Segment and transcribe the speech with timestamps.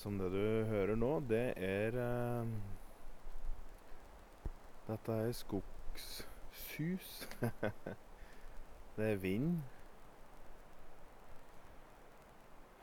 [0.00, 2.46] Som det du hører nå, det er eh,
[4.86, 7.10] Dette er skogssus.
[8.96, 9.58] det er vind.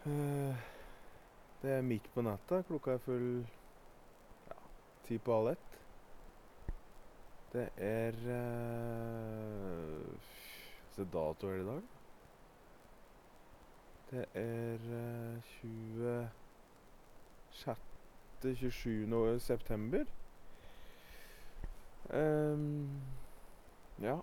[0.05, 0.55] Eh,
[1.61, 2.61] det er midt på natta.
[2.69, 3.27] Klokka er full
[4.47, 4.61] ja,
[5.09, 5.81] ti på halv ett.
[7.57, 10.25] Det er eh,
[10.93, 11.81] Se dato er i dag.
[14.11, 16.46] Det er eh, 26.
[17.57, 19.39] 27.
[19.41, 20.05] september.
[22.09, 23.01] Um,
[24.01, 24.19] ja.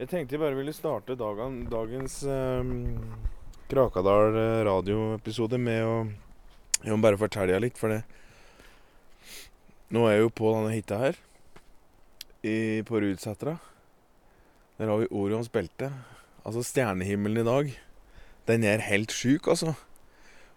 [0.00, 2.72] Jeg tenkte jeg bare ville starte dagen, dagens um,
[3.70, 5.94] Krakadal eh, radioepisode med å
[6.82, 8.02] Jeg må bare fortelle litt, for det
[9.92, 11.16] Nå er jeg jo på denne hytta her,
[12.42, 13.58] i, på Rudsetra.
[14.80, 15.90] Der har vi Orions belte.
[16.48, 17.74] Altså stjernehimmelen i dag.
[18.48, 19.74] Den er helt sjuk, altså.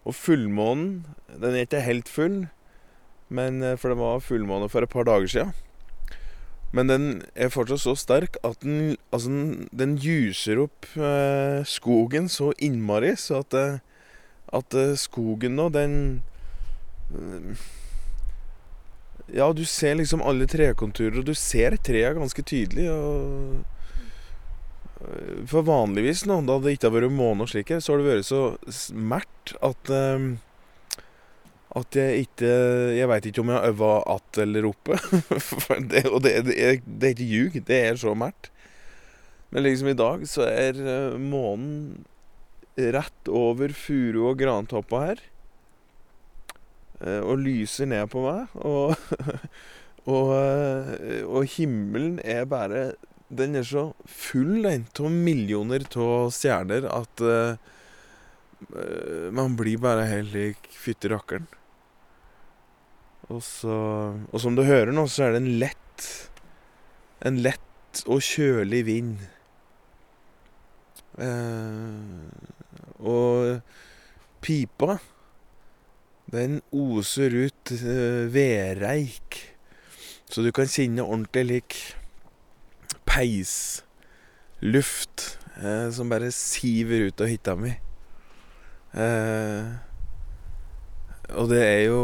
[0.06, 1.04] Og fullmånen,
[1.34, 2.44] den er ikke helt full,
[3.28, 5.48] men, eh, for det var fullmåne for et par dager sia.
[6.74, 7.04] Men den
[7.34, 13.14] er fortsatt så sterk at den, altså den, den juser opp eh, skogen så innmari,
[13.16, 13.78] så at, eh,
[14.54, 15.96] at eh, skogen nå, den
[19.30, 22.90] Ja, du ser liksom alle trekonturer, og du ser trærne ganske tydelig.
[22.90, 23.64] og
[25.46, 28.26] for vanligvis, nå, da det ikke har vært måne og slik så har det vært
[28.26, 30.36] så smert at um,
[31.76, 32.50] At jeg ikke
[32.96, 34.96] Jeg veit ikke om jeg har øva att eller oppe.
[35.92, 37.58] det, og det, det, er, det er ikke ljug.
[37.68, 38.50] Det er så mært.
[39.50, 42.06] Men liksom i dag så er uh, månen
[42.76, 45.20] rett over furu- og grantoppa her.
[47.04, 48.56] Uh, og lyser ned på meg.
[48.56, 48.96] Og,
[50.16, 50.96] og, uh,
[51.28, 52.94] og himmelen er bare
[53.28, 57.56] den er så full den av millioner av stjerner at uh,
[59.34, 61.48] man blir bare helt lik fytti rakkeren.
[63.26, 63.42] Og
[64.30, 66.04] Og som du hører nå, så er det en lett
[67.26, 69.16] En lett og kjølig vind.
[71.16, 72.28] Uh,
[73.00, 73.62] og
[74.44, 74.98] pipa,
[76.28, 79.40] den oser ut uh, vedreik.
[80.28, 81.78] Så du kan kjenne ordentlig lik
[83.16, 85.16] peisluft
[85.62, 87.72] eh, som bare siver ut av hytta mi.
[88.96, 89.64] Eh,
[91.36, 92.02] og det er jo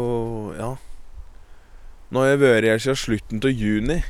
[0.57, 0.75] Ja.
[2.13, 4.03] Nå har jeg vært her siden slutten av juni.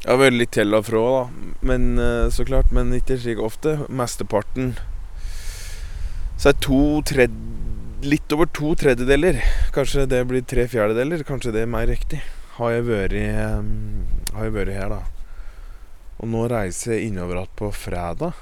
[0.00, 1.24] Jeg har vært litt til og fra, da.
[1.66, 3.88] Men eh, så klart, men ikke slik ofte.
[3.90, 4.78] Mesteparten
[6.38, 7.34] Så er to tred...
[8.00, 9.42] Litt over to tredjedeler,
[9.74, 12.22] kanskje det blir tre fjerdedeler, kanskje det er mer riktig,
[12.56, 13.12] har jeg vært,
[13.60, 15.19] um, har jeg vært her, da.
[16.20, 18.36] Og nå reiser jeg innover igjen på fredag.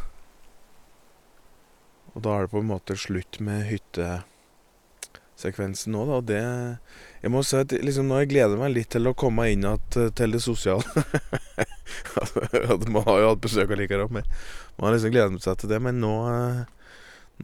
[2.14, 6.14] Og da er det på en måte slutt med hyttesekvensen nå, da.
[6.18, 6.42] Og det
[7.22, 10.10] Jeg må si at liksom nå jeg gleder meg litt til å komme inn igjen
[10.18, 10.88] til det sosiale.
[12.94, 14.24] man har jo hatt besøk allikevel, men
[14.78, 15.80] man har liksom gledet seg til det.
[15.82, 16.14] Men nå,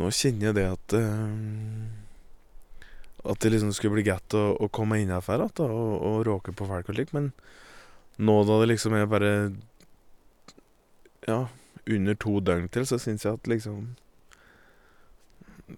[0.01, 0.89] nå kjenner jeg det at
[3.25, 6.67] At det liksom skulle bli godt å, å komme inn igjen og, og råke på
[6.67, 7.15] folk og slikt.
[7.15, 7.27] Men
[8.19, 9.51] nå da det liksom er bare
[11.29, 11.47] ja,
[11.91, 13.95] under to døgn til, så syns jeg at liksom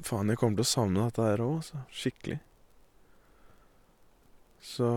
[0.03, 1.85] Faen, jeg kommer til å savne dette her òg, altså.
[1.95, 2.41] Skikkelig.
[4.67, 4.89] Så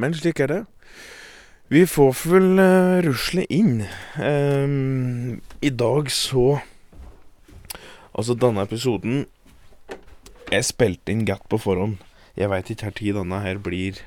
[0.00, 0.62] Men slik er det.
[1.68, 3.84] Vi får vel uh, rusle inn.
[4.16, 6.60] Um, I dag så
[8.14, 9.24] Altså, denne episoden
[10.50, 11.96] Jeg spilte inn gatt på forhånd.
[12.36, 14.00] Jeg veit ikke tid denne her blir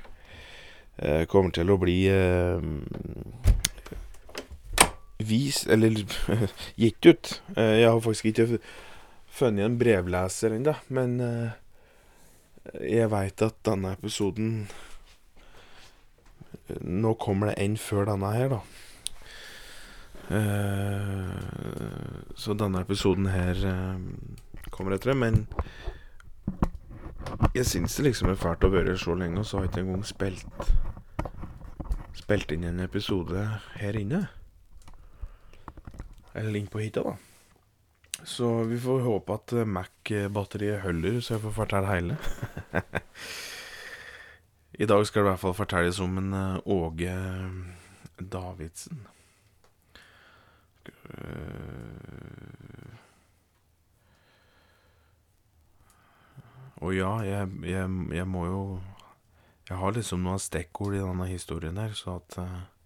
[1.01, 2.61] uh, Kommer til å bli uh,
[5.17, 5.89] vist Eller
[6.75, 7.41] gitt ut.
[7.55, 8.59] Eh, jeg har faktisk ikke
[9.37, 11.55] funnet en brevleser ennå, men eh,
[12.81, 14.67] jeg veit at denne episoden
[16.83, 18.59] Nå kommer det en før denne her, da.
[20.35, 23.61] Eh, så denne episoden her
[24.73, 25.47] kommer etter det, men
[27.55, 29.85] jeg syns det liksom er fælt å være så lenge, og så har jeg ikke
[29.85, 30.73] engang spilt
[32.17, 33.45] Spilt inn en episode
[33.77, 34.25] her inne.
[36.37, 37.15] Eller inn på hytta, da.
[38.23, 42.17] Så vi får håpe at eh, Mac-batteriet holder, så jeg får fortelle hele.
[44.81, 47.15] I dag skal det i hvert fall fortelles om en eh, Åge
[48.17, 49.05] Davidsen.
[56.77, 58.59] Og ja, jeg, jeg, jeg, må jo
[59.69, 62.76] Jeg har liksom noen stikkord i denne historien her, så at Eh,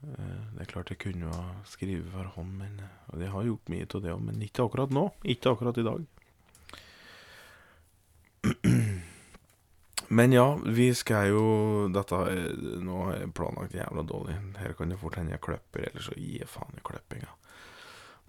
[0.00, 2.80] det er klart jeg kunne ha skrevet for hånd, men,
[3.12, 5.10] og det har gjort mye av det òg, men ikke akkurat nå.
[5.28, 6.06] Ikke akkurat i dag.
[10.10, 11.42] Men ja, vi skal jo
[11.94, 12.16] Dette
[12.82, 14.38] Nå har jeg planlagt jævla dårlig.
[14.58, 17.30] Her kan det fort hende jeg klipper, eller så gir jeg faen i klippinga.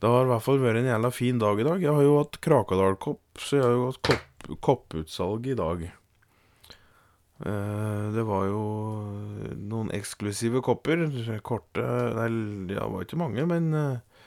[0.02, 1.82] Det har i hvert fall vært en jævla fin dag i dag.
[1.82, 5.88] Jeg har jo hatt Krakadal-kopp, så jeg har jo hatt kopp, kopputsalg i dag.
[7.42, 8.64] Eh, det var jo
[9.58, 11.08] noen eksklusive kopper.
[11.46, 11.86] Korte
[12.18, 12.30] Nei,
[12.70, 14.26] det var ikke mange, men eh,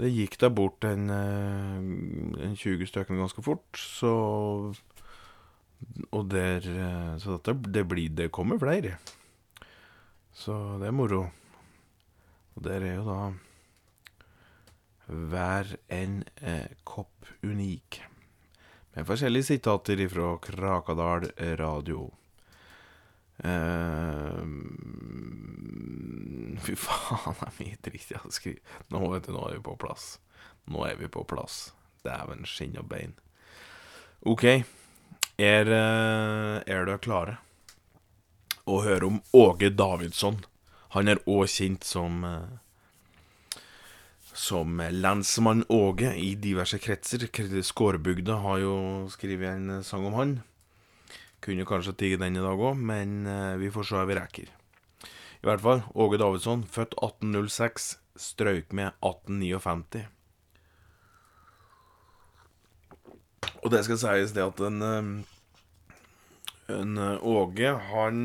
[0.00, 4.14] det gikk da bort en, eh, en 20 stykker ganske fort, så
[6.12, 8.98] og der eh, Så dette, det blir Det kommer flere.
[10.32, 11.30] Så det er moro.
[12.54, 13.20] Og der er jo da
[15.10, 17.98] hver en eh, kopp unik.
[18.94, 21.26] Med forskjellige sitater ifra Krakadal
[21.58, 22.10] radio.
[23.40, 24.42] Eh,
[26.60, 28.74] fy faen, det er mye dritt jeg har skrevet.
[28.92, 30.12] Nå, vet du, nå er vi på plass.
[30.70, 31.70] Nå er vi på plass.
[32.04, 33.16] Dæven skinn og bein.
[34.28, 34.44] OK.
[35.40, 37.38] Er, eh, er dere klare
[38.68, 40.42] å høre om Åge Davidsson?
[40.96, 42.58] Han er òg kjent som eh,
[44.40, 47.26] som lensmann Åge i diverse kretser.
[47.62, 48.74] Skårbygda har jo
[49.12, 50.38] skrevet en sang om han.
[51.40, 54.52] Kunne kanskje tigge den i dag òg, men eh, vi får se hva vi rekker.
[55.40, 57.90] I hvert fall, Åge Davidsson, født 1806,
[58.20, 60.04] strøyk med 1859.
[63.60, 64.84] Og det skal sies det at en,
[66.68, 68.20] en Åge, han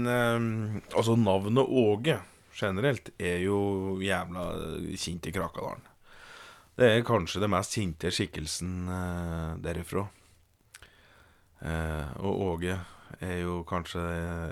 [0.92, 2.20] Altså, navnet Åge
[2.56, 4.46] generelt er jo jævla
[4.96, 5.84] kjent i Krakadalen.
[6.76, 10.04] Det er kanskje det mest kjente skikkelsen eh, derifra.
[11.64, 12.76] Eh, og Åge
[13.24, 14.02] er jo kanskje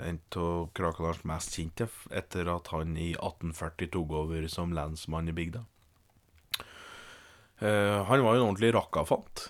[0.08, 5.36] en av Krakadals mest kjente, etter at han i 1840 tok over som lensmann i
[5.36, 5.64] bygda.
[7.60, 9.48] Eh, han var jo en ordentlig rakkafant.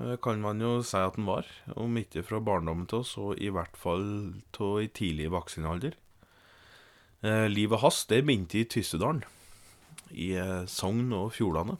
[0.00, 1.48] Eh, kan man jo si at han var.
[1.76, 4.06] Om ikke fra barndommen til oss, så i hvert fall
[4.54, 5.96] til i tidlig voksen alder.
[7.22, 9.22] Eh, livet hans begynte i Tyssedalen,
[10.10, 11.78] i eh, Sogn og Fjordane.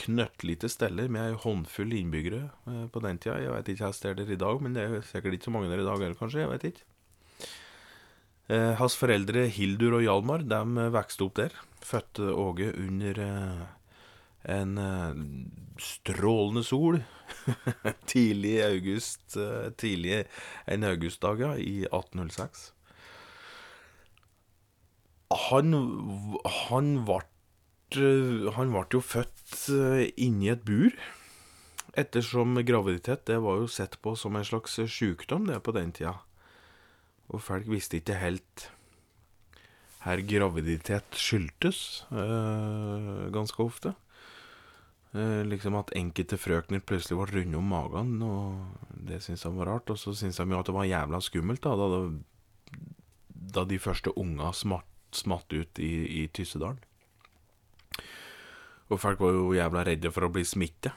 [0.00, 3.40] Knøttlite steller med ei håndfull innbyggere eh, på den tida.
[3.42, 5.54] Jeg vet ikke hvordan det er der i dag, men det er sikkert ikke så
[5.54, 6.44] mange der i dag heller, kanskje.
[6.44, 6.88] Jeg vet ikke.
[8.52, 11.54] Eh, hans foreldre Hildur og Hjalmar de vokste opp der.
[11.82, 13.62] Fødte Åge under eh,
[14.52, 15.14] en uh,
[15.78, 16.98] strålende sol
[18.10, 20.24] tidlig i august uh, Tidlig
[20.66, 22.72] en augustdag, i 1806.
[25.48, 25.72] Han
[26.70, 27.22] Han ble
[28.56, 30.94] Han ble jo født uh, inni et bur.
[31.98, 36.14] Ettersom graviditet det var jo sett på som en slags sykdom det på den tida.
[37.32, 38.70] Og folk visste ikke helt
[40.02, 43.92] her graviditet skyldtes, ganske ofte.
[45.12, 49.68] Eh, liksom at enkelte frøkner plutselig ble runde om magen, og det syntes han var
[49.74, 49.92] rart.
[49.92, 52.78] Og så syntes han jo at det var jævla skummelt, da, da,
[53.58, 56.80] da de første unga smatt, smatt ut i, i Tyssedalen.
[58.92, 60.92] Og folk var jo jævla redde for å bli smittet.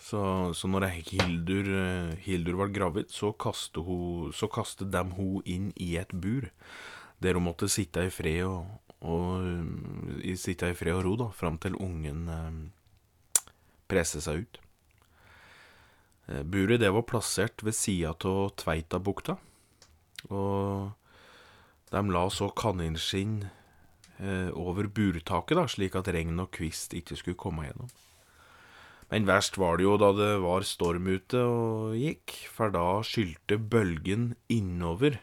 [0.00, 0.20] Så,
[0.56, 5.68] så når Hildur, eh, Hildur var gravid, så kastet, hun, så kastet de hun inn
[5.76, 6.48] i et bur.
[7.20, 8.64] Der hun måtte sitte i fred og,
[9.04, 9.44] og,
[10.40, 13.44] sitte i fred og ro da, fram til ungen eh,
[13.92, 14.60] presset seg ut.
[16.30, 19.36] Eh, buret det var plassert ved sida av Tveitabukta,
[20.30, 20.92] og
[21.90, 23.59] de la så kaninskinn eh,
[24.52, 27.88] over burtaket, da, slik at regn og kvist ikke skulle komme gjennom.
[29.10, 33.56] Men verst var det jo da det var storm ute og gikk, for da skylte
[33.58, 35.18] bølgen innover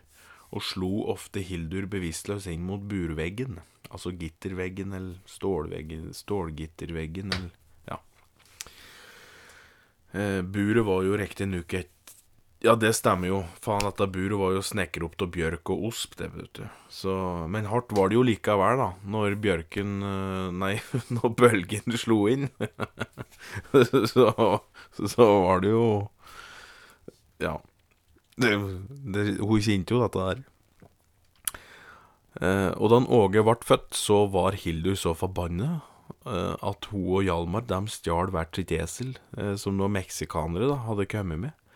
[0.49, 3.61] og slo ofte Hildur bevisstløs inn mot burveggen,
[3.91, 7.55] altså gitterveggen eller stålveggen, stålgitterveggen eller
[10.17, 11.91] Eh, buret var jo riktignok et
[12.65, 13.39] Ja, det stemmer jo.
[13.61, 16.63] Faen, dette buret var jo snekret opp av bjørk og osp, det, vet du.
[16.89, 17.13] Så,
[17.53, 20.73] men hardt var det jo likevel, da, når bjørken eh, Nei,
[21.15, 22.49] når bølgen slo inn.
[24.13, 24.29] så,
[24.97, 25.87] så var det jo
[27.43, 27.57] Ja.
[28.37, 28.53] Det,
[29.13, 30.41] det, hun kjente jo dette der.
[32.37, 35.79] Eh, og da Åge ble født, så var Hildur så forbanna
[36.27, 40.79] Eh, at hun og Hjalmar de stjal hvert sitt esel, eh, som noen meksikanere da,
[40.87, 41.66] hadde kommet med.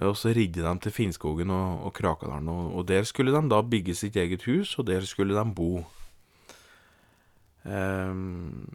[0.00, 3.42] Eh, og så ridde de til Finnskogen og, og Krakadalen, og, og, der skulle de
[3.50, 5.84] da bygge sitt eget hus, og der skulle de bo.
[7.62, 8.66] Um,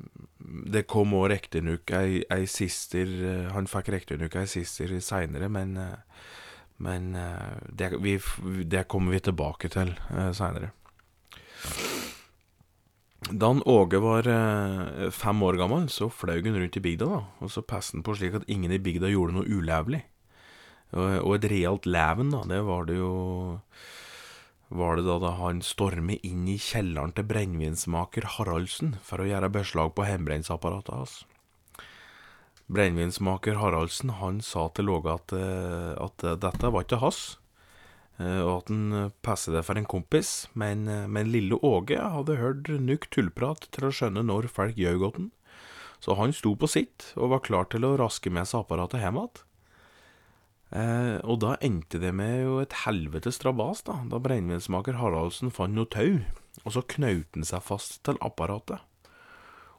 [0.72, 3.10] det kom òg riktignok ei, ei sister
[3.52, 5.76] Han fikk riktignok ei sister seinere, men,
[6.80, 7.10] men
[7.68, 8.16] det, vi,
[8.64, 10.72] det, kommer vi tilbake til uh, seinere.
[13.28, 17.24] Da han Åge var eh, fem år gammel, så fløy han rundt i bygda, da,
[17.44, 20.04] og så passet han på slik at ingen i bygda gjorde noe ulovlig.
[20.96, 23.60] Og, og et realt leven, da, det var det jo
[24.68, 29.52] Var det da, da han stormet inn i kjelleren til brennevinsmaker Haraldsen for å gjøre
[29.52, 31.14] beslag på hjemmebrennsapparatet hans.
[32.68, 37.38] Brennevinsmaker Haraldsen han sa til Låge at, eh, at dette var ikke hans.
[38.20, 42.40] Eh, og at han passet det for en kompis, men, eh, men lille Åge hadde
[42.42, 45.32] hørt nok tullprat til å skjønne når folk gjøg han,
[46.02, 49.22] så han sto på sitt og var klar til å raske med seg apparatet hjem
[49.22, 49.44] igjen.
[50.76, 55.76] Eh, og da endte det med jo et helvetes strabas, da, da brennevinsmaker Haraldsen fant
[55.76, 56.20] noe tau,
[56.66, 58.84] og så knaut han seg fast til apparatet.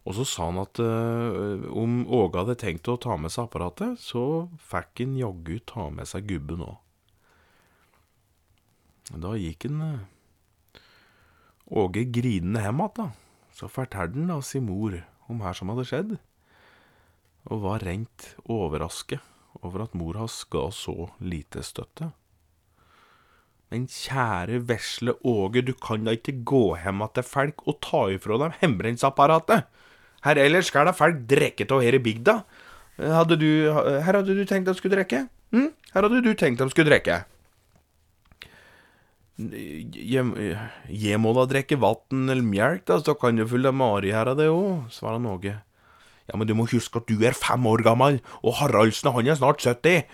[0.08, 4.00] Og så sa han at eh, om Åge hadde tenkt å ta med seg apparatet,
[4.00, 6.78] så fikk han jaggu ta med seg gubben òg.
[9.12, 10.84] Da gikk han eh,
[11.68, 13.10] Åge grinende hjem igjen, da.
[13.52, 14.94] Så fortalte han da sin mor
[15.28, 16.14] om her som hadde skjedd,
[17.52, 19.20] og var rent overrasket
[19.66, 22.12] over at mor hans ga så lite støtte.
[23.68, 28.38] Men kjære vesle Åge, du kan da ikke gå hjem til folk og ta ifra
[28.40, 29.66] dem hjemmebrennsapparatet?
[30.24, 32.40] Her ellers skal da folk drikke av her i bygda.
[32.98, 35.26] Hadde du, her hadde du tenkt de skulle drikke?
[35.54, 35.68] Hm?
[35.92, 37.20] Her hadde du tenkt de skulle drikke.
[39.38, 44.40] Jeg må da drikke vann eller melk, da, så kan du fylle Mari her av
[44.40, 45.54] det òg, svarer Åge.
[46.28, 49.38] Ja, men du må huske at du er fem år gammel, og Haraldsen han er
[49.38, 50.04] snart 70.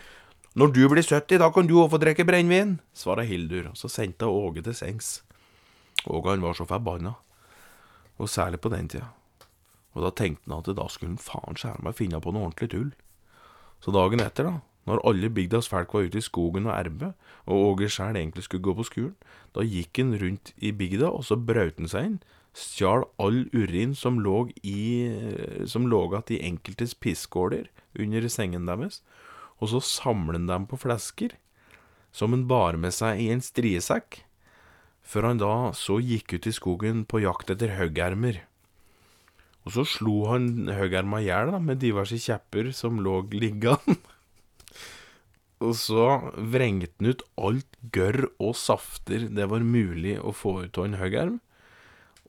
[0.55, 3.91] Når du blir 70, da kan du òg få drikke brennevin, svarer Hildur, og så
[3.91, 5.17] sendte Åge til sengs.
[6.07, 7.17] Åge han var så forbanna,
[8.19, 9.11] og særlig på den tida.
[9.95, 12.95] Og da tenkte han at da skulle faen skjære meg finne på noe ordentlig tull.
[13.83, 17.11] Så dagen etter, da, når alle bygdas folk var ute i skogen og erbe,
[17.51, 19.15] og Åge sjæl egentlig skulle gå på skolen,
[19.57, 22.19] da gikk han rundt i bygda, og så brøt han seg inn,
[22.55, 25.11] stjal all urin som lå i
[25.67, 27.69] som lå igjen i enkeltes pisskåler
[27.99, 29.03] under sengen deres,
[29.59, 31.35] og så samlet han dem på flesker,
[32.15, 34.23] som han bar med seg i en striesekk,
[35.05, 38.45] før han da så gikk ut i skogen på jakt etter høggermer.
[39.65, 43.97] Og så slo han høggerma i hjel med diverse kjepper som lå liggende.
[45.65, 50.81] Og så vrengte han ut alt gørr og safter det var mulig å få ut
[50.81, 51.39] av en høggerm,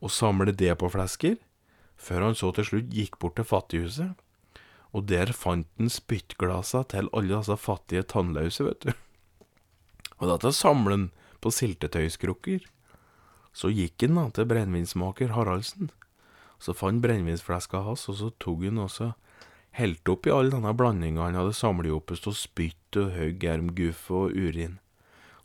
[0.02, 1.38] og samle det på flesker,
[1.96, 4.14] før han så til slutt gikk bort til fattighuset,
[4.96, 8.94] og der fant han spyttglasa til alle disse fattige tannløse, vet du.
[10.22, 11.06] Og dette samler han
[11.44, 12.64] på siltetøyskrukker.
[13.56, 15.92] Så gikk han da til brennevinsmaker Haraldsen,
[16.60, 19.12] så fant brennevinsfleska hans, og så tok han også
[19.75, 24.32] helte oppi all denne blandinga han hadde samlet opp av spytt og høy germguff og
[24.32, 24.80] urin.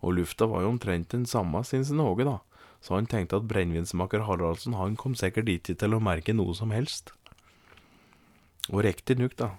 [0.00, 2.38] Og lufta var jo omtrent den samme, syns Åge, da,
[2.80, 6.70] så han tenkte at brennevinsmaker Haraldsen han kom sikkert dit til å merke noe som
[6.72, 7.12] helst.
[8.70, 9.50] Og riktignok, da.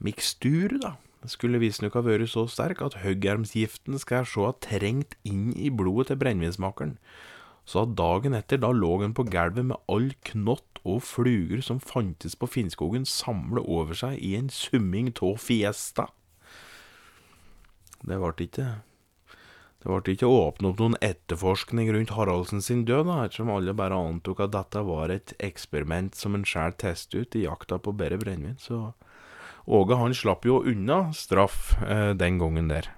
[0.00, 0.94] mikstur, da,
[1.28, 6.10] skulle visstnok ha vært så sterk at høggermsgiften skal se ha trengt inn i blodet
[6.10, 6.96] til brennevinsmakeren,
[7.68, 11.80] så at dagen etter da lå han på gulvet med all knott og fluger som
[11.80, 16.08] fantes på Finnskogen, samlet over seg i en summing tå fiesta.
[18.04, 18.68] Det ble ikke
[19.80, 23.96] det ble ikke åpnet opp noen etterforskning rundt Haraldsen sin død, da, ettersom alle bare
[23.96, 28.20] antok at dette var et eksperiment som en sjæl testet ut i jakta på bedre
[28.20, 28.90] brennevin, så
[29.70, 32.88] Åge han slapp jo unna straff eh, den gangen der.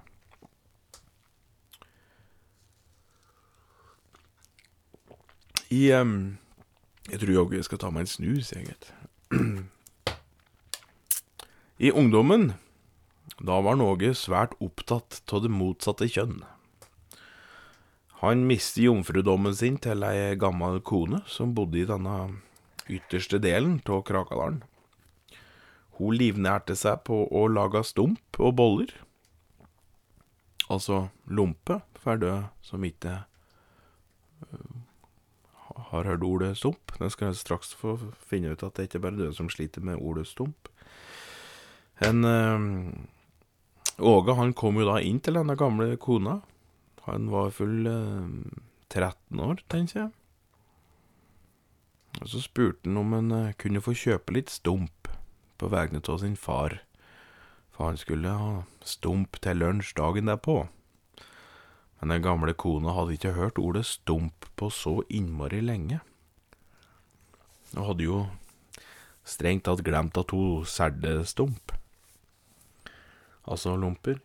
[5.69, 6.37] I um,
[7.09, 8.93] Jeg tror jeg skal ta meg en snus, jeg, gitt.
[11.83, 12.53] I ungdommen,
[13.43, 16.41] da var Norge svært opptatt av det motsatte kjønn.
[18.23, 22.37] Han mistet jomfrudommen sin til ei gammel kone som bodde i denne
[22.87, 24.61] ytterste delen av Krakadalen.
[25.99, 28.93] Hun livnærte seg på å lage stump og boller.
[30.71, 32.31] Altså lompe, for dø
[32.63, 33.17] som ikke
[34.47, 34.71] uh,
[35.91, 36.95] har hørt ordet stump.
[36.95, 39.83] Den skal jeg straks få finne ut at det ikke bare er døde som sliter
[39.83, 40.71] med ordet stump.
[42.03, 42.63] En uh,
[44.03, 46.41] Åge han kom jo da inn til denne gamle kona.
[47.07, 48.27] Han var full eh,
[48.91, 50.11] 13 år, tenker jeg.
[52.21, 55.09] Og så spurte han om han eh, kunne få kjøpe litt stump
[55.59, 56.81] på vegne av sin far,
[57.71, 58.53] for han skulle ha
[58.85, 60.65] stump til lunsj dagen derpå.
[62.01, 66.01] Men den gamle kona hadde ikke hørt ordet stump på så innmari lenge,
[67.77, 68.17] og hadde jo
[69.23, 71.71] strengt tatt glemt at hun særde stump,
[73.43, 74.19] altså lomper.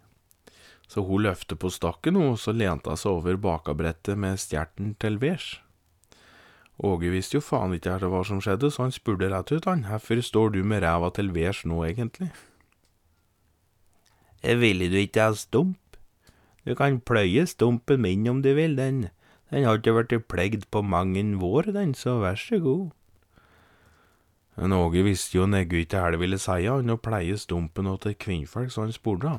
[0.89, 5.19] Så hun løftet på stakken, og så lente hun seg over bakabrettet med stjerten til
[5.21, 5.59] værs.
[6.79, 10.23] Åge visste jo faen ikke hva som skjedde, så han spurte rett ut, han, hvorfor
[10.23, 12.31] står du med ræva til værs nå, egentlig?
[14.43, 15.99] Ville du ikke ha stump?
[16.63, 19.09] Du kan pløye stumpen min om du vil, den,
[19.51, 22.91] den har ikke vært plegd på mang en vår, den, så vær så god.
[24.59, 28.17] Men Åge visste jo neggu ikke hva det ville si, han, å pleie stumpen til
[28.19, 29.37] kvinnfolk, så han spurte.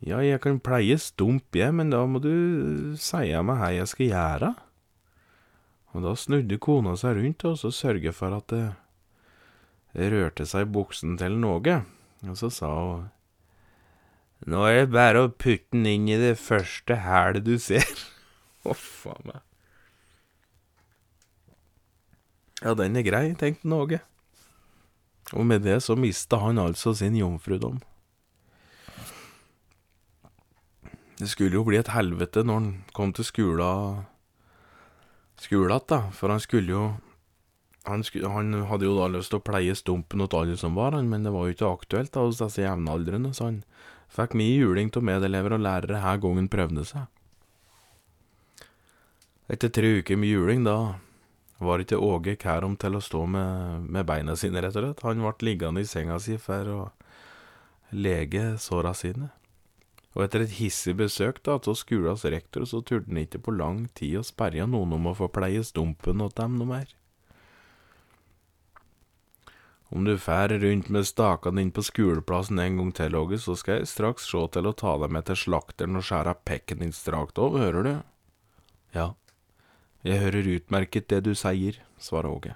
[0.00, 4.08] Ja, jeg kan pleie stump, jeg, men da må du si meg hva jeg skal
[4.08, 4.52] gjøre.
[5.92, 8.64] Og da snudde kona seg rundt og så sørget for at det,
[9.98, 11.80] rørte seg i buksen til Någe,
[12.28, 13.06] og så sa hun
[14.48, 17.82] Nå er det bare å putte den inn i det første hælet du ser.
[18.68, 19.40] Å, faen meg.
[22.62, 24.00] Ja, den er grei, tenkte Åge.
[25.36, 27.80] Og med det så mista han altså sin jomfrudom.
[31.18, 34.06] Det skulle jo bli et helvete når han kom til skolen
[35.38, 36.84] skolen igjen, da, for han skulle jo
[37.88, 40.92] han, skulle, han, hadde jo da lyst til å pleie stumpen til alle som var
[40.92, 43.62] han, men det var jo ikke aktuelt da hos disse jevnaldrende, så han
[44.12, 47.06] fikk mye juling av medelever og lærere her gangen prøvde seg.
[49.48, 50.98] Etter tre uker med juling, da
[51.58, 55.02] var ikke Åge kærom til å stå med, med beina sine, rett og slett.
[55.06, 56.80] Han ble liggende i senga si for å
[57.90, 59.32] lege såra sine.
[60.14, 63.84] Og etter et hissig besøk da, av skolens rektor, så turte han ikke på lang
[63.98, 66.94] tid å sperre noen om å få pleie stumpen åt dem noe mer.
[69.88, 73.80] Om du fær rundt med stakene inn på skoleplassen en gang til, Åge, så skal
[73.80, 77.40] jeg straks se til å ta deg med til slakteren og skjære pekken din strakt
[77.40, 77.94] av, hører du?
[78.96, 79.14] Ja,
[80.06, 82.54] jeg hører utmerket det du sier, svarer Åge,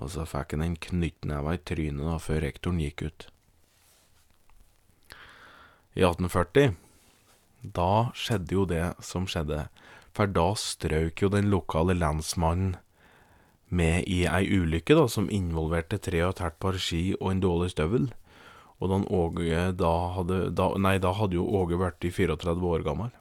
[0.00, 3.28] og så fikk han en knyttneve i trynet da før rektoren gikk ut
[5.94, 6.74] i 1840,
[7.74, 9.68] da skjedde jo det som skjedde.
[10.14, 12.74] For da strøk jo den lokale lensmannen
[13.74, 17.42] med i ei ulykke da, som involverte tre og et halvt par ski og en
[17.42, 18.10] dårlig støvel.
[18.82, 23.14] Og da Åge da hadde da, Nei, da hadde jo Åge vært 34 år gammel.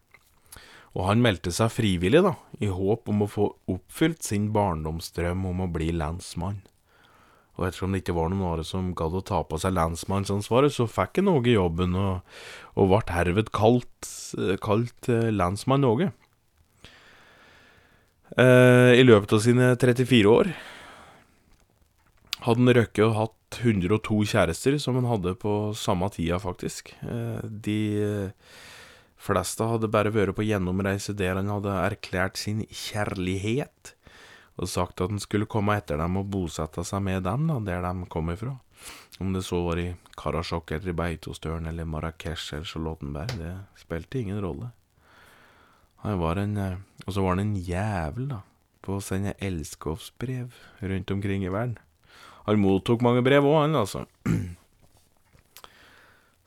[0.93, 5.63] Og han meldte seg frivillig, da, i håp om å få oppfylt sin barndomsdrøm om
[5.65, 6.61] å bli lensmann.
[7.57, 10.87] Og ettersom det ikke var noen andre som gadd å ta på seg lensmannsansvaret, så
[10.89, 12.37] fikk han Åge jobben, og,
[12.77, 14.09] og ble herved kalt,
[14.61, 16.09] kalt eh, lensmann Åge.
[18.37, 20.49] Eh, I løpet av sine 34 år
[22.43, 26.89] hadde han røkket og hatt 102 kjærester, som han hadde på samme tida, faktisk.
[27.05, 27.79] Eh, de
[29.23, 33.93] fleste hadde bare vært på gjennomreise der han hadde erklært sin kjærlighet
[34.61, 37.81] og sagt at han skulle komme etter dem og bosette seg med dem, da, der
[37.87, 38.53] de kom ifra.
[39.23, 44.21] Om det så var i Karasjok eller i Beitostølen eller Marrakech eller Charlottenberg, det spilte
[44.21, 44.69] ingen rolle.
[46.03, 48.41] Han var en eh, Og så var han en jævel, da,
[48.83, 51.77] på å sende elskovsbrev rundt omkring i verden.
[52.45, 54.05] Han mottok mange brev òg, han, altså.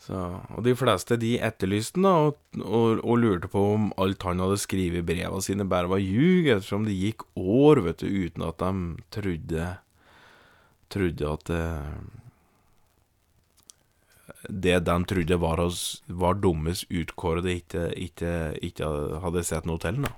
[0.07, 0.19] Så,
[0.55, 4.61] og de fleste de etterlyste da, og, og, og, lurte på om alt han hadde
[4.63, 8.63] skrevet i brevene sine, bare var ljug, ettersom det gikk år vet du, uten at
[8.63, 8.71] de
[9.17, 9.73] trodde
[10.87, 11.63] Trodde at det,
[14.47, 18.31] det de trodde var, hos, var dummes utkårede, ikke, ikke,
[18.63, 18.91] ikke,
[19.25, 19.99] hadde sett noe til.
[20.05, 20.13] da.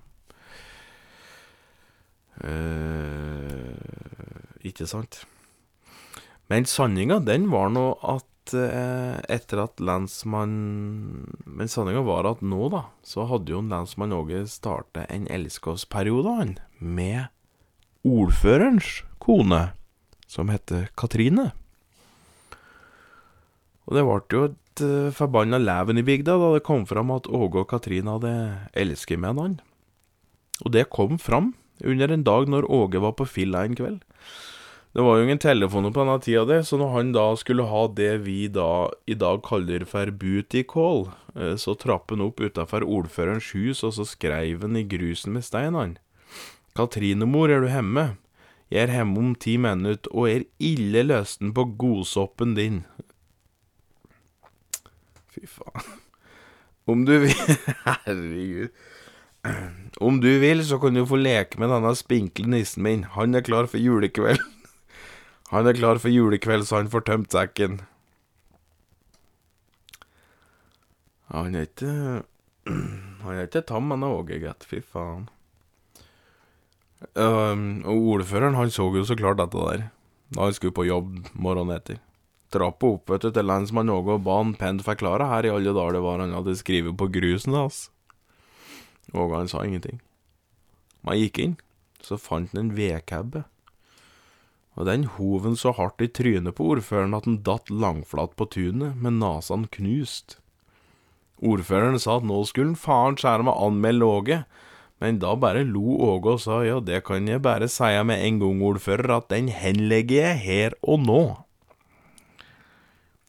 [2.44, 3.72] Uh,
[4.60, 5.22] ikke sant?
[6.52, 10.54] Men sanninga, den var nå at eh, etter at lensmann
[11.44, 16.54] Men sannheten var at nå, da, så hadde jo lensmann Åge starta en elskovsperiode, han,
[16.78, 17.28] med
[18.06, 19.72] ordførerens kone,
[20.28, 21.50] som heter Katrine.
[23.88, 27.28] Og det ble jo et eh, forbanna leven i bygda da det kom fram at
[27.28, 28.34] Åge og Katrine hadde
[28.76, 29.64] elsket med hverandre.
[30.66, 31.52] Og det kom fram
[31.84, 34.00] under en dag når Åge var på filla en kveld.
[34.96, 37.82] Det var jo ingen telefoner på denne tida, det, så når han da skulle ha
[37.92, 42.86] det vi da i dag kaller for booty call, eh, så trapp han opp utafor
[42.86, 45.98] ordførerens hus, og så skreiv han i grusen med stein, han.
[46.78, 48.06] Katrinemor, er du hjemme?
[48.72, 52.82] Jeg er hjemme om ti minutter og er ille løsten på godsoppen din.
[55.32, 55.88] Fy faen.
[56.88, 57.34] Om du vil
[57.84, 58.70] Herregud.
[60.00, 63.04] Om du vil, så kan du få leke med denne spinkle nissen min.
[63.16, 64.40] Han er klar for julekveld.
[65.48, 67.80] Han er klar for julekveld, så han får tømt sekken.
[71.32, 71.92] Han er ikke
[73.24, 74.64] Han er ikke tam, han er greit.
[74.68, 75.28] Fy faen.
[77.14, 79.88] Um, og ordføreren han så jo så klart dette der
[80.34, 82.00] da han skulle på jobb morgenen etter.
[82.52, 85.72] Trappa opp vet du, til lensmann Åge og ba han pent forklare her i alle
[85.76, 87.86] dager det var han hadde skrevet på grusen hans.
[89.14, 90.02] Åge han sa ingenting.
[91.00, 91.56] Men han gikk inn,
[92.04, 93.44] så fant han en vedkabbe.
[94.78, 98.46] Og den hov han så hardt i trynet på ordføreren at han datt langflat på
[98.54, 100.38] tunet med nasen knust.
[101.42, 104.38] Ordføreren sa at nå skulle han faen skjære meg anmelde Åge,
[105.02, 108.40] men da bare lo Åge og sa ja, det kan jeg bare si med en
[108.42, 111.22] gang, ordfører, at den henlegger jeg her og nå.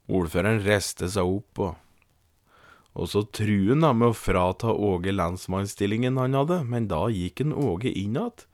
[0.09, 1.75] Ordføreren reiste seg opp, og,
[2.97, 7.57] og så truen da med å frata Åge lensmannsstillingen han hadde, men da gikk en
[7.57, 8.45] Åge inn igjen,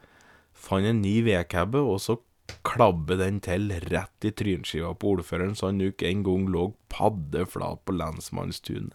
[0.55, 2.17] fant en ny vedkabbe, og så
[2.65, 7.81] klabbe den til rett i trynskiva på ordføreren, så han nok en gang lå paddeflat
[7.85, 8.93] på lensmannstunet.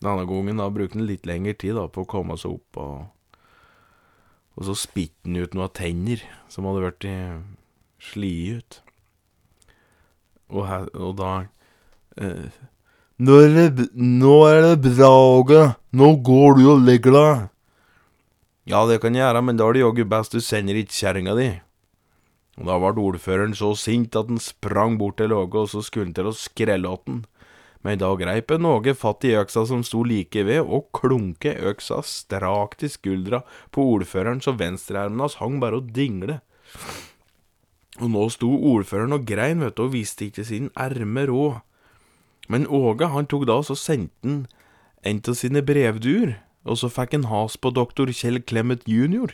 [0.00, 3.42] Denne gangen da brukte han litt lengre tid da på å komme seg opp, og,
[4.56, 7.08] og så spytte han ut noen tenner som hadde blitt
[8.00, 8.80] slie ut.
[10.50, 11.30] Og, her, og da
[12.18, 12.48] eh,
[13.20, 15.64] nå, er det, nå er det bra, Åge.
[15.94, 17.48] Nå går du og legger deg.
[18.70, 21.36] Ja, det kan jeg gjøre, men da er det jaggu best du sender ikke kjerringa
[21.38, 21.50] di.
[22.60, 26.10] Og da ble ordføreren så sint at han sprang bort til Åge, og så skulle
[26.10, 27.22] han til å skrelle åt den.
[27.80, 32.02] Men da greip han Åge fatt i øksa som sto like ved, og klunke øksa
[32.04, 33.40] strakt i skuldra
[33.72, 36.42] på ordføreren så venstrearmen hans hang bare og dingle.
[38.00, 41.60] Og nå sto ordføreren og grein, vet du, og viste ikke sin erme råd.
[42.52, 44.40] Men Åge, han tok da så sendte han
[45.06, 46.36] en av sine brevduer,
[46.68, 49.32] og så fikk han has på doktor Kjell Clemet jr.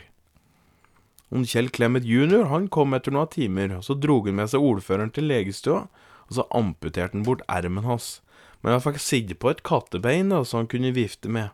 [1.33, 2.45] Og Kjell Clemet jr.
[2.51, 5.87] han kom etter noen timer, og så drog han med seg ordføreren til legestua,
[6.27, 8.21] og så amputerte han bort ermen hans.
[8.63, 11.51] Men han fikk sitte på et kattebein da, så han kunne vifte med.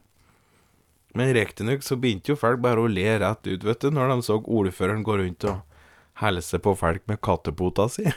[1.13, 4.25] Men riktignok så begynte jo folk bare å le rett ut, vet du, når de
[4.25, 5.81] så ordføreren gå rundt og
[6.21, 8.07] helse på folk med kattepota si.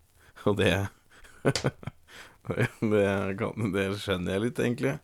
[0.48, 0.72] Og det
[2.80, 3.06] det,
[3.74, 4.96] det, skjønner jeg litt, egentlig.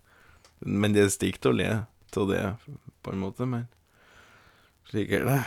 [0.64, 1.68] Men det er stygt å le
[2.12, 2.42] av det,
[3.02, 3.66] på en måte, men
[4.90, 5.40] slik er det.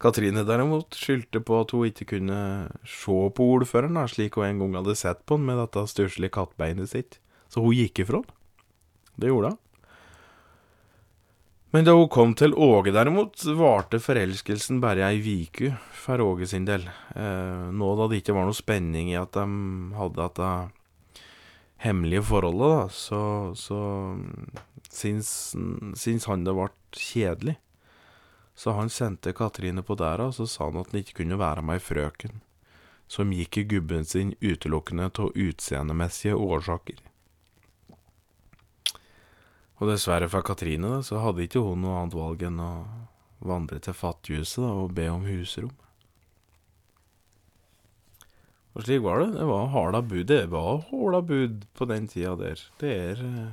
[0.00, 2.40] Katrine derimot skyldte på at hun ikke kunne
[2.88, 6.32] se på ordføreren, da, slik hun en gang hadde sett på han med dette stusslige
[6.38, 7.18] kattbeinet sitt.
[7.52, 8.38] Så hun gikk ifra han.
[9.20, 9.60] Det gjorde hun.
[11.70, 16.64] Men da hun kom til Åge derimot, varte forelskelsen bare ei viku for Åge sin
[16.66, 16.88] del.
[17.14, 19.44] Eh, nå da det ikke var noe spenning i at de
[19.94, 20.50] hadde dette
[21.84, 23.22] hemmelige forholdet, da, så,
[23.56, 23.78] så
[24.90, 25.30] syns,
[25.96, 27.60] syns han det ble kjedelig.
[28.54, 31.62] Så han sendte Katrine på dæra, og så sa han at han ikke kunne være
[31.64, 32.40] med ei frøken,
[33.08, 37.00] som gikk i gubben sin utelukkende av utseendemessige årsaker.
[39.80, 42.72] Og dessverre for Katrine, da, så hadde ikke hun noe annet valg enn å
[43.40, 45.72] vandre til fattighuset da, og be om husrom.
[48.76, 49.32] Og slik var det.
[49.34, 50.26] Det var harda bud.
[50.28, 52.60] Det var håla bud på den tida der.
[52.78, 53.48] Det er uh,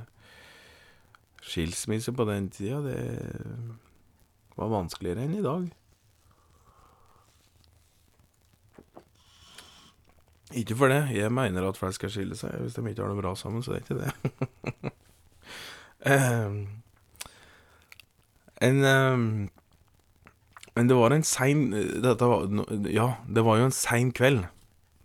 [1.42, 2.78] skilsmisse på den tida.
[2.84, 2.98] Det
[4.58, 5.68] var vanskeligere enn i dag.
[10.56, 11.02] Ikke for det.
[11.12, 13.74] Jeg mener at folk skal skille seg hvis de ikke har det bra sammen, så
[13.74, 14.92] det er ikke det.
[16.08, 16.58] um,
[18.68, 19.26] en um,
[20.74, 24.46] Men det var en sein Ja, det var jo en sein kveld.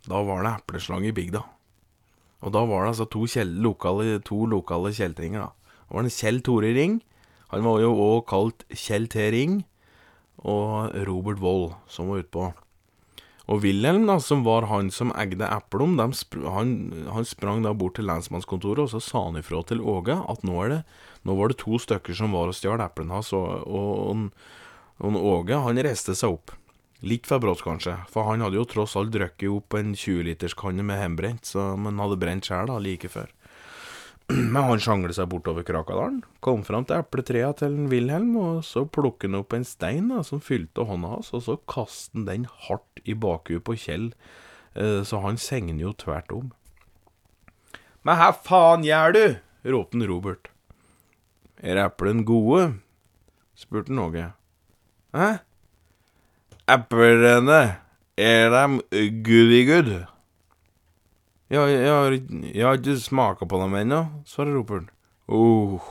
[0.08, 1.44] Da var det epleslang i bygda.
[2.44, 3.24] Og da var det altså to,
[3.64, 5.78] lokale, to lokale kjeltringer, da.
[5.84, 6.98] Det var en Kjell Tore Ring
[7.54, 9.30] han var jo òg kalt Kjell T.
[9.34, 9.62] Ring
[10.44, 12.50] og Robert Wold, som var utpå.
[13.44, 16.70] Og Wilhelm, da, som var han som eide Eplom, sp han,
[17.12, 20.56] han, sprang da bort til lensmannskontoret, og så sa han ifra til Åge at nå,
[20.72, 20.80] det,
[21.28, 24.30] nå var det to stykker som var og stjal eplene hans, og, og,
[24.96, 26.56] og, og Åge han reiste seg opp.
[27.04, 31.02] Litt for brått, kanskje, for han hadde jo tross alt drukket opp en 20-literskanne med
[31.02, 31.50] hjemmebrent,
[31.84, 33.28] men hadde brent sjøl like før.
[34.54, 39.28] Men han sjanglet seg bortover Krakadalen, kom fram til epletrea til Wilhelm, og så plukket
[39.28, 43.04] han opp en stein da, som fylte hånda hans, og så kastet han den hardt
[43.04, 44.12] i bakhuet på Kjell,
[44.72, 46.52] eh, så han segner jo tvert om.
[48.04, 49.24] Men hva faen gjør du?
[49.64, 50.48] ropte Robert.
[51.64, 52.74] Er eplene gode?
[53.56, 54.32] spurte Åge.
[55.14, 55.28] Hæ?
[56.68, 57.76] Eplene,
[58.16, 58.80] er dem
[59.24, 60.13] goody-good?
[61.52, 62.20] Jeg, jeg,
[62.54, 64.88] jeg, har ikke smaka på dem ennå, svarer roperen.
[65.28, 65.82] Oh.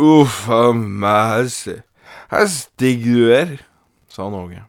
[0.00, 1.48] Uff a meg,
[2.32, 3.58] her stygg du er,
[4.08, 4.64] sa han Åge.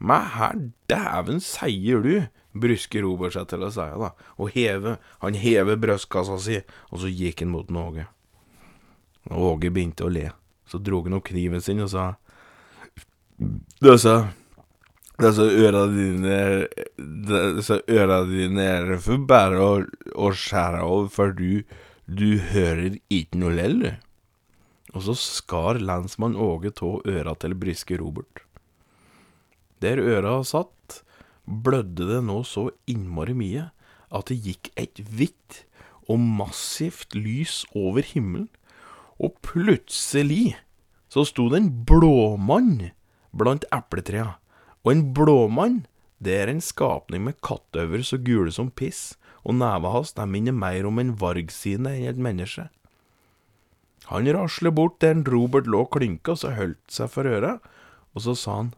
[0.00, 2.14] Men her dæven seier du,
[2.50, 7.10] brysker Robert seg til å si da, og heve, han hever brystkassa si, og så
[7.10, 8.08] gikk han mot Åge.
[9.30, 10.30] Åge begynte å le.
[10.70, 12.12] Så dro han opp kniven sin og sa
[13.82, 14.12] Disse
[15.20, 16.36] Disse øra dine
[16.96, 19.72] Disse øra dine er for bare å,
[20.16, 21.62] å skjære av, for du,
[22.08, 23.90] du hører ikke noe lell, du.
[24.96, 28.42] Og så skar lensmann Åge av øra til bryske Robert.
[29.80, 31.02] Der øra satt,
[31.44, 33.68] blødde det nå så innmari mye
[34.10, 35.62] at det gikk et hvitt
[36.10, 38.48] og massivt lys over himmelen,
[39.20, 40.56] og plutselig
[41.12, 42.90] så sto det en blåmann
[43.36, 44.39] blant epletrea.
[44.84, 45.84] Og en blåmann,
[46.18, 50.86] det er en skapning med kattøver så gule som piss, og neva hans minner mer
[50.88, 52.68] om en vargsine enn et menneske.
[54.10, 57.60] Han rasler bort der en Robert lå klynka, så holdt seg for øret,
[58.14, 58.74] og så sa han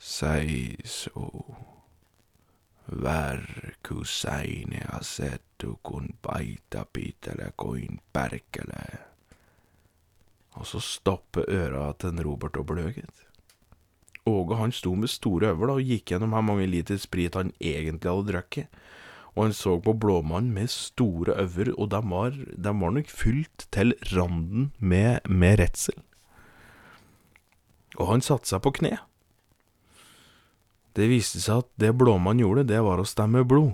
[0.00, 1.28] Sei så
[2.90, 8.84] Värkusaine asettu kun baita pitele koin perkele.
[10.58, 13.29] Og så stopper øra til en Robert og bløget.
[14.28, 18.10] Åge han sto med store øyne og gikk gjennom hvor mange liter sprit han egentlig
[18.10, 18.80] hadde drukket,
[19.34, 23.66] og han så på blåmannen med store øyne, og de var, de var nok fylt
[23.72, 25.96] til randen med, med redsel.
[27.98, 28.98] Og han satte seg på kne.
[30.96, 33.72] Det viste seg at det blåmannen gjorde, det var å stemme blod.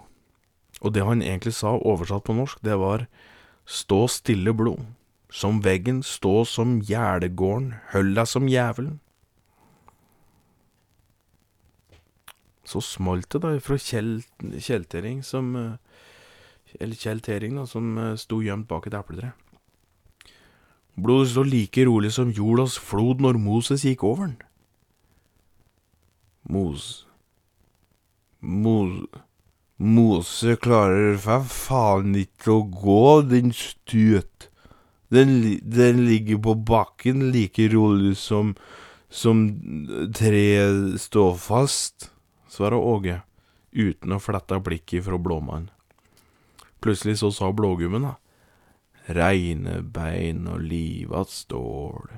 [0.84, 3.06] Og det han egentlig sa, oversatt på norsk, det var
[3.64, 4.84] stå stille blod.
[5.32, 9.00] Som veggen, stå som gjerdegården, hold deg som jævelen.
[12.66, 14.24] Så smalt det da fra Kjell,
[14.58, 15.52] Kjeltering som
[16.80, 19.30] Eller Kjell Tering, da, som sto gjemt bak et epletre.
[20.96, 24.36] Blodet står like rolig som jordas flod når Moses gikk over den.
[26.50, 27.06] Mos...
[28.40, 29.06] Mos...
[29.76, 34.46] Mose klarer for faen ikke å gå, den støt.
[35.12, 38.54] Den, den, ligger på bakken like rolig som,
[39.12, 39.42] som
[40.16, 42.08] treet står fast,
[42.48, 43.20] svarer Åge,
[43.72, 45.70] uten å flette blikket fra blåmannen.
[46.80, 48.14] Plutselig så sa blågummen, da.
[49.06, 52.16] Reine bein og livat stål,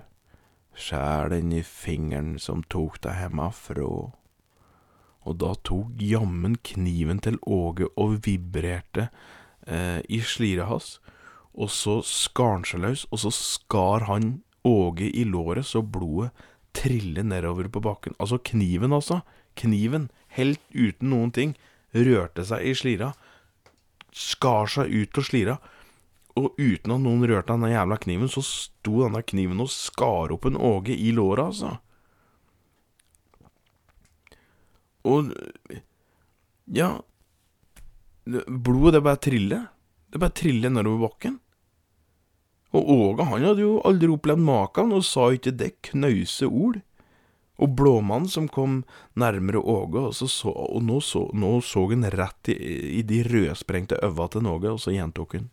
[0.79, 3.93] skjær den i fingeren som tok deg hjemmefrå
[5.29, 9.09] og da tok jammen kniven til Åge og vibrerte
[9.67, 10.97] eh, i sliret hans,
[11.53, 16.33] og så skar han seg løs, og så skar han Åge i låret så blodet
[16.77, 18.15] triller nedover på bakken.
[18.21, 19.21] Altså kniven, altså.
[19.59, 21.57] Kniven, helt uten noen ting,
[21.97, 23.13] rørte seg i slira,
[24.13, 25.59] skar seg ut av slira,
[26.39, 30.47] og uten at noen rørte denne jævla kniven, så sto denne kniven og skar opp
[30.47, 31.77] en Åge i låret, altså.
[35.09, 35.33] Og
[36.69, 36.99] Ja
[38.29, 39.69] Blodet, det bare triller.
[40.13, 41.39] Det bare triller nedover bakken.
[42.77, 46.83] Og Åge, han hadde jo aldri opplevd maken, og sa ikke det knause ord.
[47.59, 48.83] Og blåmannen som kom
[49.19, 52.59] nærmere Åge, og, så, og nå, så, nå så hun rett i,
[53.01, 55.51] i de rødsprengte øva til Åge, og så gjentok hun.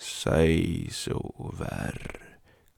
[0.00, 1.98] Sei sover,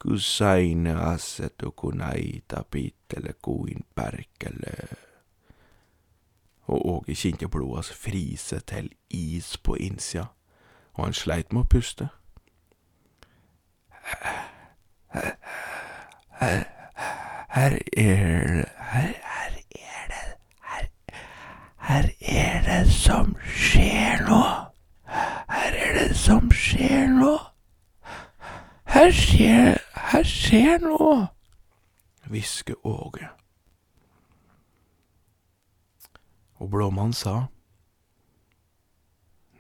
[0.02, 4.74] kuseine aset og kunaita pitele kuin perkele
[6.72, 10.26] og Åge kjente blodet frise til is på innsida,
[10.94, 12.08] og han sleit med å puste.
[15.12, 15.34] Her,
[16.40, 16.64] her,
[17.52, 20.86] her er her, her er det her,
[21.78, 24.42] her er det som skjer nå.
[25.52, 27.36] Her er det som skjer nå.
[28.84, 29.78] Her skjer
[30.12, 31.28] Her skjer noe,
[32.28, 33.28] hvisker Åge.
[36.62, 37.46] og blåmannen sa,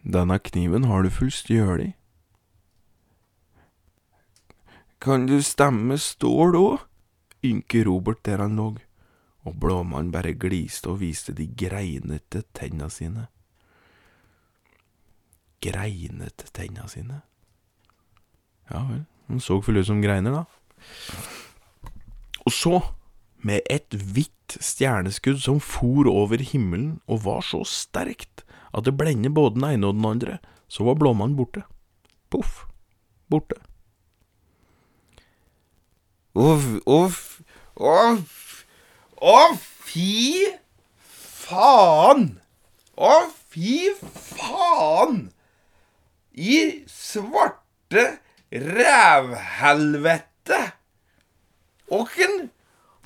[0.02, 1.92] Denne kniven har du full stjøl.
[5.02, 6.91] Kan du stemme stål òg?
[7.44, 8.72] Ynker Robert der han lå,
[9.42, 13.26] og blåmannen bare gliste og viste de greinete tenna sine.
[15.62, 17.22] Greinete tenna sine?
[18.70, 20.44] Ja vel, han så full ut som greiner, da.
[22.46, 22.78] Og så
[23.42, 29.34] med et hvitt stjerneskudd som for over himmelen og var så sterkt at det blendet
[29.34, 31.64] både den ene og den andre, så var blåmannen borte.
[32.30, 32.64] Poff,
[33.28, 33.58] borte.
[36.32, 36.56] Å,
[36.88, 37.44] uff.
[37.76, 38.16] å,
[39.84, 40.48] fy
[41.04, 42.40] faen!
[42.96, 45.28] Å, fy faen!
[46.32, 48.16] I svarte
[48.48, 50.72] rævhelvete!
[51.92, 52.48] Åkken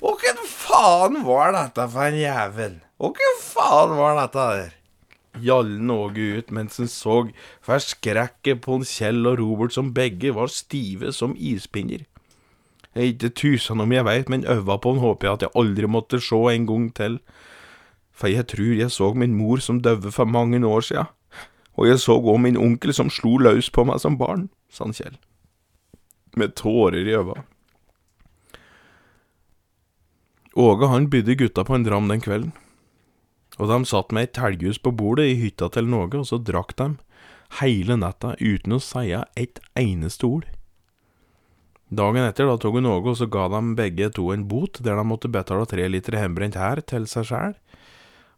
[0.07, 2.79] Åkken faen var dette for en jævel?
[3.03, 4.71] Åkken faen var dette der?
[5.43, 7.25] Jallen Åge ut mens han så
[7.65, 12.05] forskrekket på en Kjell og Robert som begge var stive som ispinner.
[12.97, 16.19] Ikke tusen om jeg veit, men øva på den håper jeg at jeg aldri måtte
[16.23, 17.19] se en gang til.
[18.17, 21.05] For jeg tror jeg så min mor som døde for mange år sia,
[21.77, 24.95] og jeg så òg min onkel som slo løs på meg som barn, sa han
[24.97, 25.19] Kjell,
[26.35, 27.43] med tårer i øva.
[30.57, 32.53] Åge han bydde gutta på en dram den kvelden,
[33.61, 36.73] og de satt med et telghus på bordet i hytta til Någe, og så drakk
[36.81, 36.95] de
[37.61, 40.49] hele natta uten å si et eneste ord.
[41.87, 44.99] Dagen etter da tok hun Åge, og så ga de begge to en bot der
[44.99, 47.55] de måtte betale tre liter hjemmebrent her til seg sjæl.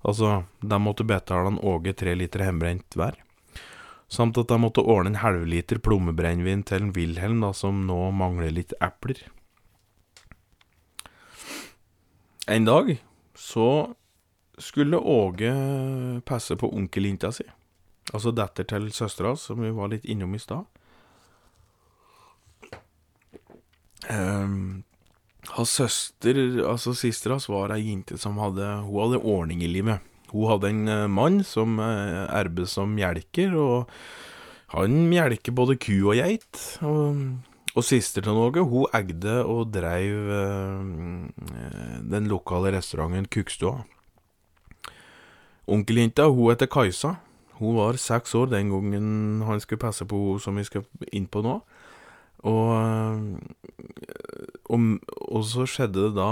[0.06, 3.18] Altså, de måtte betale han Åge tre liter hjemmebrent hver.
[4.10, 8.54] Samt at de måtte ordne en halvliter plommebrennevin til en Wilhelm, da, som nå mangler
[8.54, 9.26] litt epler.
[12.50, 12.96] En dag
[13.38, 13.94] så
[14.62, 15.52] skulle Åge
[16.26, 17.46] passe på onkelinta si,
[18.14, 20.66] altså datter til søstera, som vi var litt innom i stad.
[24.08, 24.86] Um,
[25.52, 30.00] hans søster, altså søstera hans, var ei jente som hadde Hun hadde ordning i livet.
[30.32, 33.90] Hun hadde en uh, mann som uh, som melker, og
[34.76, 36.80] han melker både ku og geit.
[36.82, 37.40] Og,
[37.76, 41.30] og søster til noe, hun eide og dreiv uh,
[42.06, 43.84] den lokale restauranten Kukstua.
[45.70, 47.18] Onkeljenta, hun heter Kajsa.
[47.60, 51.28] Hun var seks år den gangen han skulle passe på henne som vi skal inn
[51.28, 51.60] på nå.
[52.48, 53.40] Og,
[54.70, 54.86] og,
[55.28, 56.30] og, så skjedde det da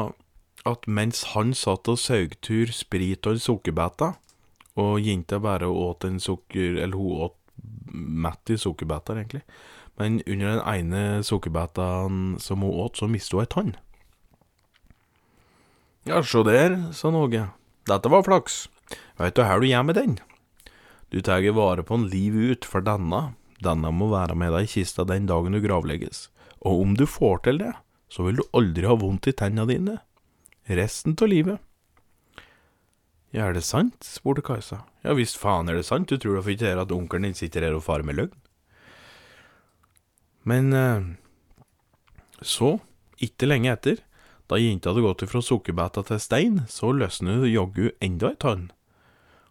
[0.67, 4.13] at mens han satt og saugtur sprit og sukkerbeta
[4.77, 6.77] og jenta bare åt en sukker...
[6.83, 7.35] Eller hun åt
[7.93, 9.43] mett i sukkerbeta egentlig.
[9.97, 11.87] Men under den ene sukkerbeta
[12.43, 13.75] som hun åt, så mistet hun ei tann.
[16.07, 17.47] Ja, sjå der, sa Någe.
[17.89, 18.67] Dette var flaks.
[19.19, 20.13] Veit du her du gjør med den?
[21.11, 24.71] Du tar vare på den liv ut, for denne denne må være med deg i
[24.77, 26.27] kista den dagen du gravlegges,
[26.61, 27.73] og om du får til det,
[28.09, 29.97] så vil du aldri ha vondt i tenna dine.
[30.67, 31.63] Resten av livet.
[33.31, 34.03] Ja, er det sant?
[34.07, 34.81] spurte Kajsa.
[35.03, 37.75] Ja visst faen er det sant, du tror da ikke at onkelen din sitter her
[37.75, 38.35] og farer med løgn?
[40.47, 41.07] Men eh,
[42.41, 42.77] så,
[43.19, 44.03] ikke lenge etter,
[44.47, 48.69] da jenta hadde gått fra sukkerbeta til stein, så løsnet jaggu enda ei tann.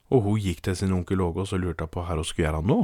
[0.09, 2.65] Og hun gikk til sin onkel Åge og så lurte på hva hun skulle gjøre
[2.65, 2.81] nå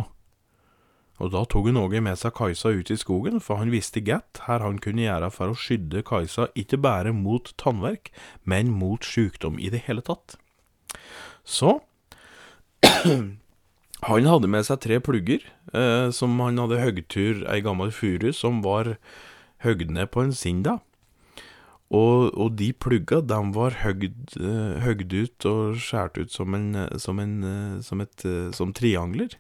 [1.23, 4.43] og da tok hun Åge med seg Kajsa ut i skogen, for han visste godt
[4.49, 8.11] her han kunne gjøre for å skydde Kajsa ikke bare mot tannverk,
[8.43, 10.37] men mot sykdom i det hele tatt.
[11.47, 11.79] Så
[14.11, 18.59] han hadde med seg tre plugger, eh, som han hadde høgtur ei gammel furu som
[18.67, 18.97] var
[19.63, 20.81] høgd ned på en sinda.
[21.93, 26.71] Og, og, de plugga, de var høgd, eh, høgd ut og skåret ut som, en,
[26.97, 29.37] som, en, eh, som, et, eh, som triangler.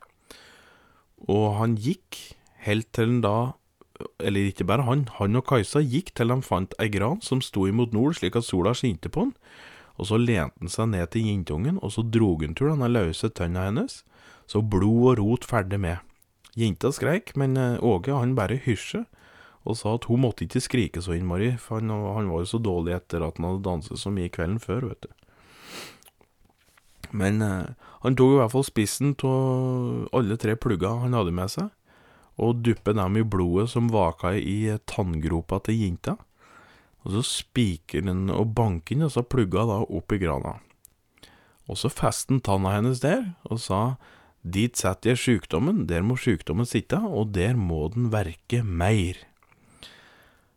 [1.31, 2.19] Og han gikk
[2.67, 3.37] helt til han da
[4.19, 7.69] Eller ikke bare han, han og Kajsa gikk til han fant ei gran som sto
[7.69, 9.37] imot nord, slik at sola skinte på han.
[9.95, 13.31] Og så lente han seg ned til jentungen, og så drog han til denne løse
[13.31, 14.01] tønna hennes,
[14.51, 16.03] så blod og rot ferdig med.
[16.59, 19.05] Jenta skreik, men eh, Åge han bare hysje,
[19.63, 22.59] og sa at hun måtte ikke skrike så innmari, for han, han var jo så
[22.59, 25.13] dårlig etter at han hadde danset så mye kvelden før, vet du.
[27.13, 27.71] Men eh,
[28.03, 31.71] han tok i hvert fall spissen av alle tre plugger han hadde med seg,
[32.41, 36.17] og duppet dem i blodet som vaka i tanngropa til jenta.
[37.05, 40.57] Og så spiker han og banker inn disse plugga da opp i grana.
[41.71, 43.83] Og så festet han tanna hennes der, og sa
[44.43, 49.21] dit setter jeg sjukdommen, der må sjukdommen sitte, og der må den verke mer.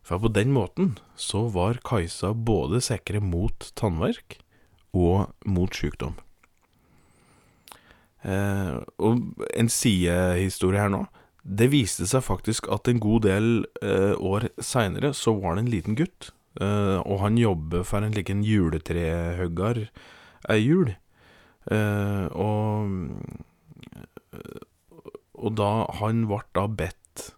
[0.06, 4.40] For på den måten så var Kajsa både sikre mot tannverk
[4.94, 6.14] og mot sjukdom.
[8.26, 11.04] Eh, og en sidehistorie her nå.
[11.46, 15.74] Det viste seg faktisk at en god del eh, år seinere så var det en
[15.76, 19.86] liten gutt, eh, og han jobber for en liten juletrehugger
[20.50, 20.94] ei jul.
[21.66, 22.92] Og
[25.36, 27.32] Og da han ble da bedt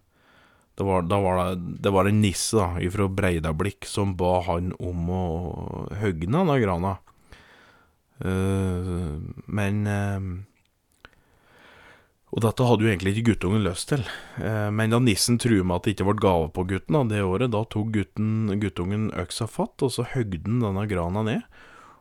[0.79, 4.69] det var, da var det, det var en nisse da, fra Breidablikk som ba han
[4.79, 5.23] om å
[5.99, 6.93] hogge denne grana.
[8.23, 9.19] Uh,
[9.51, 10.29] men uh,
[12.29, 14.03] og dette hadde jo egentlig ikke guttungen lyst til,
[14.37, 17.23] eh, men da nissen truet med at det ikke ble gave på gutten da, det
[17.25, 21.59] året, da tok gutten, guttungen øksa fatt, og så høgde han denne grana ned.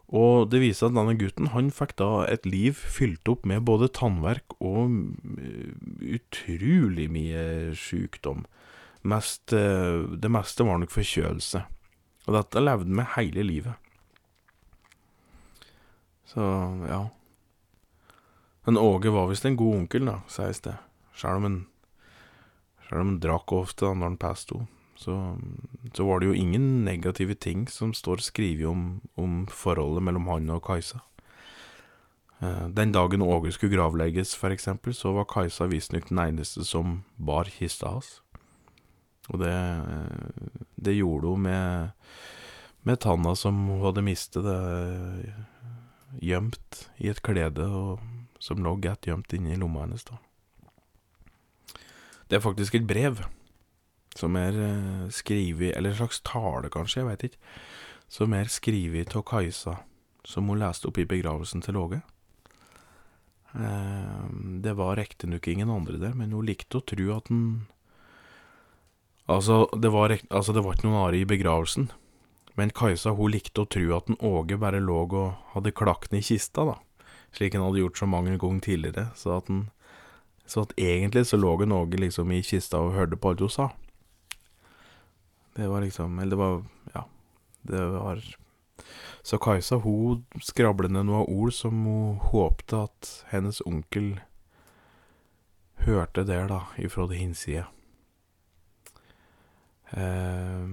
[0.09, 3.91] Og det viser at denne gutten han fikk da et liv fylt opp med både
[3.93, 7.43] tannverk og uh, utrolig mye
[7.77, 8.47] sykdom.
[9.05, 11.61] Mest, uh, det meste var nok forkjølelse.
[12.25, 13.77] Og dette levde med hele livet.
[16.29, 16.41] Så,
[16.89, 17.05] ja.
[18.69, 20.75] Men Åge var visst en god onkel, da, sies det.
[21.17, 21.55] Sjøl om han
[22.85, 24.59] Sjøl om han drakk ofte da når han pesto,
[24.93, 25.15] så,
[25.97, 28.83] så var det jo ingen negative ting som står skrevet om,
[29.17, 31.01] om forholdet mellom han og Kajsa.
[32.45, 37.07] Eh, den dagen Åge skulle gravlegges, for eksempel, så var Kajsa visstnok den eneste som
[37.17, 38.19] bar kista hans.
[39.33, 39.57] Og det,
[40.77, 41.97] det gjorde hun med,
[42.85, 44.61] med tanna som hun hadde mistet det
[46.21, 48.05] gjemt i et klede, og
[48.39, 50.19] som lå godt gjemt inni lomma hennes, da.
[52.29, 53.23] Det er faktisk et brev
[54.19, 57.41] som er uh, skrevet Eller en slags tale, kanskje, jeg veit ikke.
[58.09, 59.79] Som er skrevet av Kajsa,
[60.27, 62.01] som hun leste opp i begravelsen til Åge.
[63.55, 64.29] Uh,
[64.65, 67.67] det var riktignok ingen andre der, men hun likte å tro at den
[69.29, 71.91] Altså, det var, altså, det var ikke noen Are i begravelsen.
[72.57, 76.25] Men Kajsa hun likte å tro at den Åge bare lå og hadde klakten i
[76.25, 76.79] kista, da.
[77.33, 79.09] Slik han hadde gjort så mange ganger tidligere.
[79.17, 79.71] Så at, han,
[80.47, 83.53] så at egentlig så lå en noe liksom i kista og hørte på alt hun
[83.53, 83.69] sa.
[85.59, 86.63] Det var liksom Eller det var
[86.95, 87.05] Ja.
[87.63, 88.23] Det var
[89.23, 94.21] Så Kajsa hun skrablet ned noen ord som hun håpte at hennes onkel
[95.85, 97.67] hørte der, da, ifra det hinside.
[99.93, 100.69] Eh,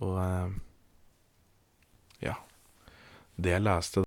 [0.00, 0.48] og ja.
[3.36, 4.04] Det jeg leste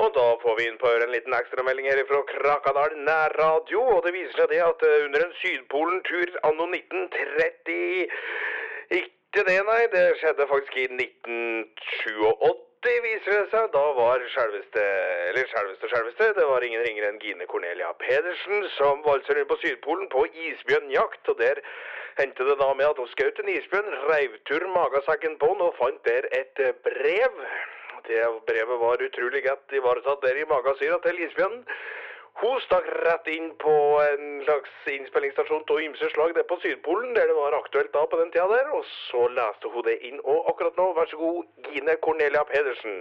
[0.00, 3.82] Og da får vi inn på en liten ekstramelding her fra Krakadal nærradio.
[3.96, 8.16] Og det viser seg det at eh, under en Sydpolen-tur anno 1930
[9.02, 9.82] Ikke det, nei.
[9.94, 12.68] Det skjedde faktisk i 1987
[13.04, 13.68] viser det seg.
[13.74, 14.84] Da var selveste,
[15.30, 19.58] eller selveste, selveste, det var ingen ringere enn Gine Cornelia Pedersen som valser rundt på
[19.62, 21.28] Sydpolen på isbjørnjakt.
[21.32, 21.60] Og der
[22.20, 25.76] hendte det da med at hun skjøt en isbjørn, reiv tur magesekken på den og
[25.80, 27.40] fant der et brev.
[28.08, 31.64] Det brevet var utrolig godt ivaretatt der i magasyra til isbjørnen.
[32.40, 37.28] Hun stakk rett inn på en slags innspillingsstasjon av ymse slag der på Sydpolen, der
[37.28, 40.20] det var aktuelt da på den tida der, og så leste hun det inn.
[40.24, 42.96] Og akkurat nå, vær så god, Gine Cornelia Pedersen.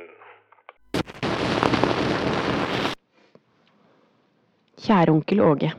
[4.79, 5.71] Kjære onkel Åge.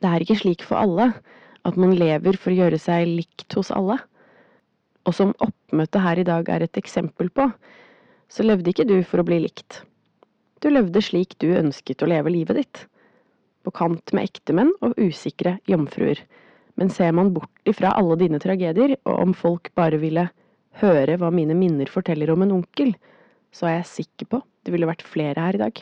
[0.00, 1.12] Det er ikke slik for alle
[1.68, 3.98] at man lever for å gjøre seg likt hos alle.
[5.08, 7.48] Og som oppmøtet her i dag er et eksempel på,
[8.30, 9.82] så levde ikke du for å bli likt.
[10.60, 12.82] Du levde slik du ønsket å leve livet ditt.
[13.64, 16.20] På kant med ektemenn og usikre jomfruer.
[16.80, 20.28] Men ser man bort ifra alle dine tragedier, og om folk bare ville
[20.80, 22.94] høre hva mine minner forteller om en onkel,
[23.52, 25.80] så er jeg sikker på det ville vært flere her i dag.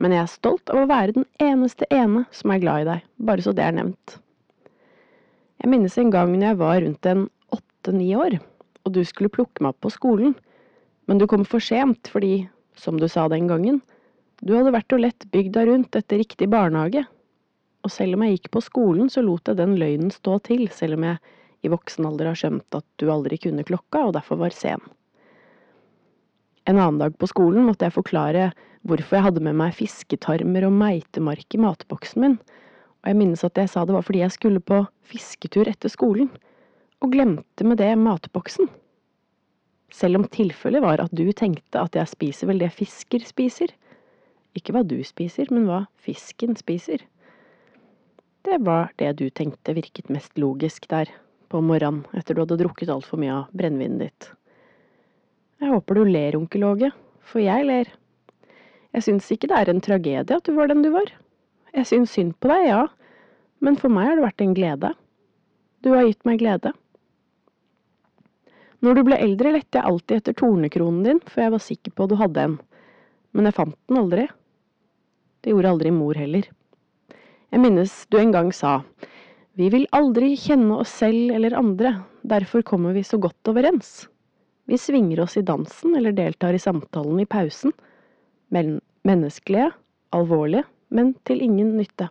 [0.00, 3.08] Men jeg er stolt av å være den eneste ene som er glad i deg,
[3.28, 4.16] bare så det er nevnt.
[5.62, 8.38] Jeg minnes en gang når jeg var rundt en åtte-ni år,
[8.84, 10.34] og du skulle plukke meg opp på skolen,
[11.08, 12.46] men du kom for sent fordi
[12.78, 13.80] som du sa den gangen,
[14.42, 17.04] du hadde vært og lett bygda rundt etter riktig barnehage.
[17.84, 20.98] Og selv om jeg gikk på skolen, så lot jeg den løgnen stå til, selv
[20.98, 21.20] om jeg
[21.64, 24.82] i voksen alder har skjønt at du aldri kunne klokka, og derfor var sen.
[26.68, 28.50] En annen dag på skolen måtte jeg forklare
[28.88, 32.38] hvorfor jeg hadde med meg fisketarmer og meitemark i matboksen min,
[33.04, 36.30] og jeg minnes at jeg sa det var fordi jeg skulle på fisketur etter skolen,
[37.04, 38.70] og glemte med det matboksen.
[39.92, 43.74] Selv om tilfellet var at du tenkte at jeg spiser vel det fisker spiser.
[44.56, 47.04] Ikke hva du spiser, men hva fisken spiser.
[48.48, 51.12] Det var det du tenkte virket mest logisk der,
[51.52, 54.30] på morgenen, etter du hadde drukket altfor mye av brennevinet ditt.
[55.60, 56.90] Jeg håper du ler, onkel Åge,
[57.20, 57.92] for jeg ler.
[58.96, 61.12] Jeg syns ikke det er en tragedie at du var den du var.
[61.74, 62.82] Jeg syns synd på deg, ja,
[63.64, 64.92] men for meg har det vært en glede.
[65.82, 66.70] Du har gitt meg glede.
[68.84, 72.06] Når du ble eldre, lette jeg alltid etter tornekronen din, for jeg var sikker på
[72.08, 72.56] du hadde en.
[73.34, 74.26] Men jeg fant den aldri.
[75.42, 76.46] Det gjorde aldri mor heller.
[77.54, 78.80] Jeg minnes du en gang sa,
[79.54, 81.92] vi vil aldri kjenne oss selv eller andre,
[82.26, 84.08] derfor kommer vi så godt overens.
[84.66, 87.70] Vi svinger oss i dansen eller deltar i samtalen i pausen.
[88.50, 89.68] Men menneskelige,
[90.16, 90.64] alvorlige,
[90.94, 92.08] men til ingen nytte.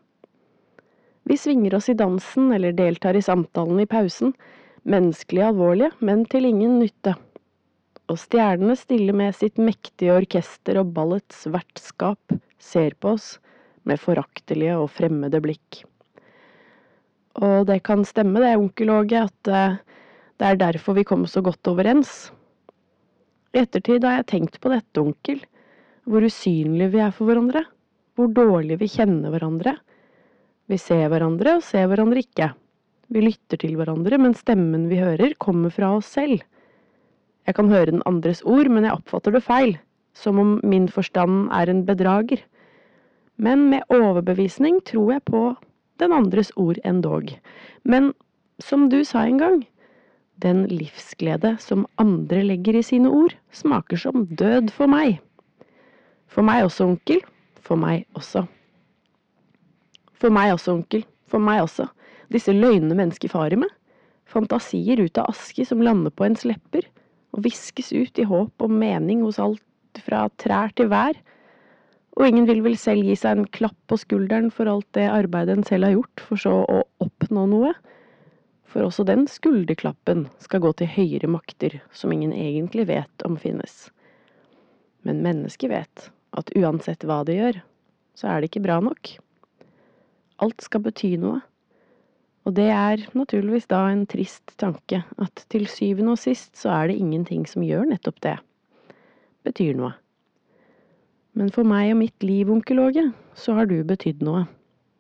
[1.24, 4.34] Vi svinger oss i dansen eller deltar i samtalen i pausen,
[4.84, 7.16] menneskelig alvorlige, men til ingen nytte.
[8.12, 13.38] Og stjernene stille med sitt mektige orkester og ballets vertskap ser på oss
[13.88, 15.84] med foraktelige og fremmede blikk.
[17.40, 19.80] Og det kan stemme det, onkel Åge, at uh,
[20.38, 22.32] Det er derfor vi kom så godt overens.
[23.54, 25.40] I ettertid har jeg tenkt på dette, onkel.
[26.04, 27.64] Hvor usynlige vi er for hverandre.
[28.14, 29.78] Hvor dårlig vi kjenner hverandre.
[30.70, 32.52] Vi ser hverandre og ser hverandre ikke.
[33.14, 36.44] Vi lytter til hverandre, men stemmen vi hører, kommer fra oss selv.
[37.48, 39.76] Jeg kan høre den andres ord, men jeg oppfatter det feil,
[40.16, 42.46] som om min forstand er en bedrager.
[43.36, 45.44] Men med overbevisning tror jeg på
[46.00, 47.34] den andres ord endog.
[47.84, 48.14] Men
[48.62, 49.60] som du sa en gang,
[50.42, 55.20] den livsglede som andre legger i sine ord, smaker som død for meg.
[56.30, 57.22] For meg også, onkel.
[57.64, 58.44] For meg også.
[60.20, 61.06] For meg også, onkel.
[61.32, 61.88] For meg også.
[62.34, 63.72] Disse løgnene mennesker farer med.
[64.30, 66.88] Fantasier ut av aske som lander på ens lepper,
[67.34, 71.18] og viskes ut i håp om mening hos alt fra trær til vær.
[72.18, 75.58] Og ingen vil vel selv gi seg en klapp på skulderen for alt det arbeidet
[75.58, 77.74] en selv har gjort, for så å oppnå noe.
[78.70, 83.88] For også den skulderklappen skal gå til høyere makter som ingen egentlig vet om finnes.
[85.06, 87.60] Men mennesket vet at uansett hva det gjør,
[88.18, 89.16] så er det ikke bra nok.
[90.44, 91.42] Alt skal bety noe.
[92.44, 96.92] Og det er naturligvis da en trist tanke at til syvende og sist så er
[96.92, 98.36] det ingenting som gjør nettopp det.
[99.48, 99.94] Betyr noe.
[101.34, 104.44] Men for meg og mitt liv, onkel Åge, så har du betydd noe.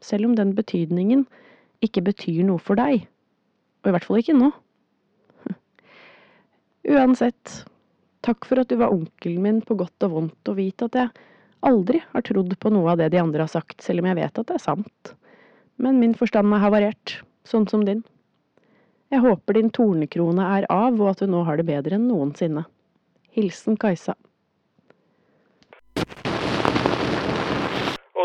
[0.01, 1.27] Selv om den betydningen
[1.83, 3.03] ikke betyr noe for deg.
[3.83, 4.49] Og i hvert fall ikke nå.
[6.95, 7.59] Uansett,
[8.23, 11.11] takk for at du var onkelen min på godt og vondt, og vit at jeg
[11.67, 14.39] aldri har trodd på noe av det de andre har sagt, selv om jeg vet
[14.39, 15.13] at det er sant.
[15.81, 17.17] Men min forstand er havarert,
[17.47, 18.03] sånn som din.
[19.13, 22.65] Jeg håper din tornekrone er av, og at du nå har det bedre enn noensinne.
[23.33, 24.15] Hilsen Kajsa.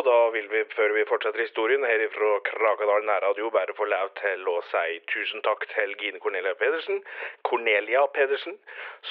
[0.08, 4.46] Da vil vi, før vi fortsetter historien her fra Krakadal nærradio, bare få lov til
[4.48, 7.02] å si tusen takk til Gine Cornelia Pedersen,
[7.48, 8.56] Cornelia Pedersen,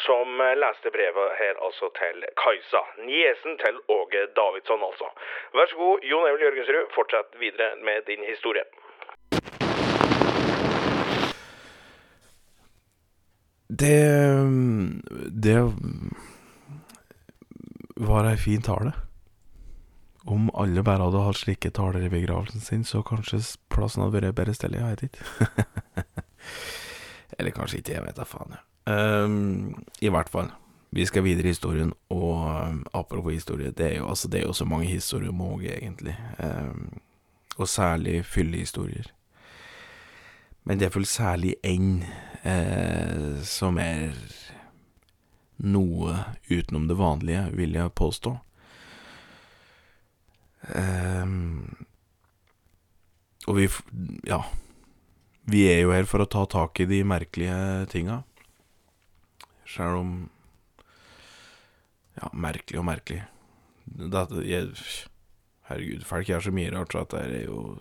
[0.06, 5.14] som eh, leste brevet her altså til Kajsa, niesen til Åge Davidsson altså.
[5.54, 8.66] Vær så god, Jon Emil Jørgensrud, fortsett videre med din historie.
[13.70, 13.98] Det
[15.46, 15.60] Det
[18.08, 19.07] var ei fin tale.
[20.28, 23.40] Om alle bare hadde hatt slike taler i begravelsen sin, så kanskje
[23.72, 26.04] plassen hadde vært bedre stelle, jeg vet ikke.
[27.40, 28.58] Eller kanskje ikke, jeg vet da faen.
[28.92, 30.52] Ehm, I hvert fall.
[30.96, 34.48] Vi skal videre i historien, og um, apropos historie, det er jo, altså, det er
[34.48, 36.16] jo så mange historier om Åge, egentlig.
[36.40, 37.00] Um,
[37.58, 39.12] og særlig fyllehistorier.
[40.64, 42.04] Men det er vel særlig én
[42.44, 44.12] eh, som er
[45.58, 46.18] noe
[46.52, 48.34] utenom det vanlige, vil jeg påstå.
[50.76, 51.76] Ehm,
[53.48, 53.70] og vi
[54.28, 54.42] Ja.
[55.48, 58.24] Vi er jo her for å ta tak i de merkelige tinga.
[59.66, 60.30] Sjøl om
[62.18, 63.24] Ja, merkelig og merkelig.
[63.86, 64.74] Dette, jeg,
[65.70, 67.80] herregud, folk gjør så mye rart, så dette er jo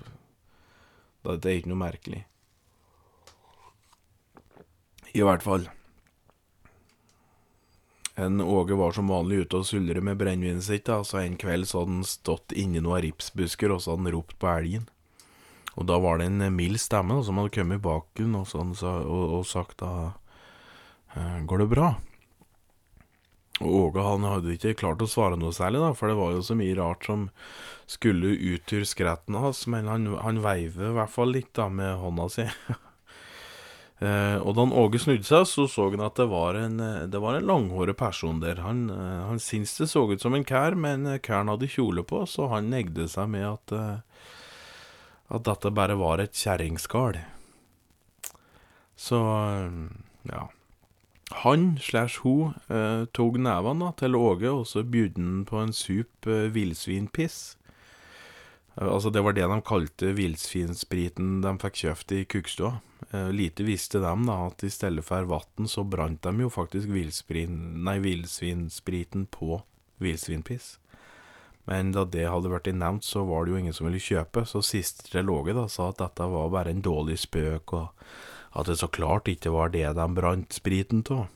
[1.25, 2.25] Dette er ikke noe merkelig.
[5.17, 5.67] I hvert fall.
[8.17, 11.69] En Åge var som vanlig ute og suldret med brennevinet sitt, da, så en kveld
[11.69, 14.87] så hadde han stått inni noen ripsbusker, og så hadde han ropt på elgen.
[15.77, 18.49] Og da var det en eh, mild stemme da, som hadde kommet bak henne og,
[18.49, 19.93] sånn, og, og sagt da
[21.13, 21.91] «Eh, Går det bra?
[23.61, 26.43] Og Åge han hadde ikke klart å svare noe særlig, da, for det var jo
[26.45, 27.29] så mye rart som
[27.89, 31.97] skulle ut ur skretten hans, men han, han veiver i hvert fall litt da med
[32.01, 32.49] hånda si.
[33.99, 37.21] Eh, og da Åge snudde seg, så så han at det var en, eh, det
[37.23, 38.61] var en langhåret person der.
[38.61, 42.27] Han, eh, han syntes det så ut som en kær, men kæren hadde kjole på,
[42.29, 44.03] så han negde seg med at,
[45.33, 47.23] at dette bare var et kjerringskall.
[48.97, 49.23] Så
[50.29, 50.49] ja.
[51.43, 56.29] Han slash hun eh, tok nevene til Åge, og så bydde han på en sup
[56.31, 57.57] eh, villsvinpiss.
[58.77, 62.73] Eh, altså, det var det de kalte villsvinspriten de fikk kjøpt i kukstua.
[63.11, 66.89] Eh, lite visste dem da at i stedet for vann så brant de jo faktisk
[66.89, 69.63] villsvinspriten på
[70.03, 70.79] villsvinpiss.
[71.67, 74.63] Men da det hadde vært nevnt, så var det jo ingen som ville kjøpe, så
[74.63, 77.89] siste låget da sa at dette var bare en dårlig spøk, og
[78.57, 81.27] at det så klart ikke var det de brant spriten av.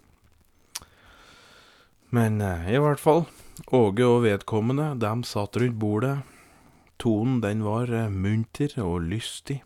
[2.14, 3.24] Men eh, i hvert fall,
[3.76, 6.14] Åge og vedkommende, de satt rundt bordet.
[7.00, 9.62] Tonen den var eh, munter og lystig.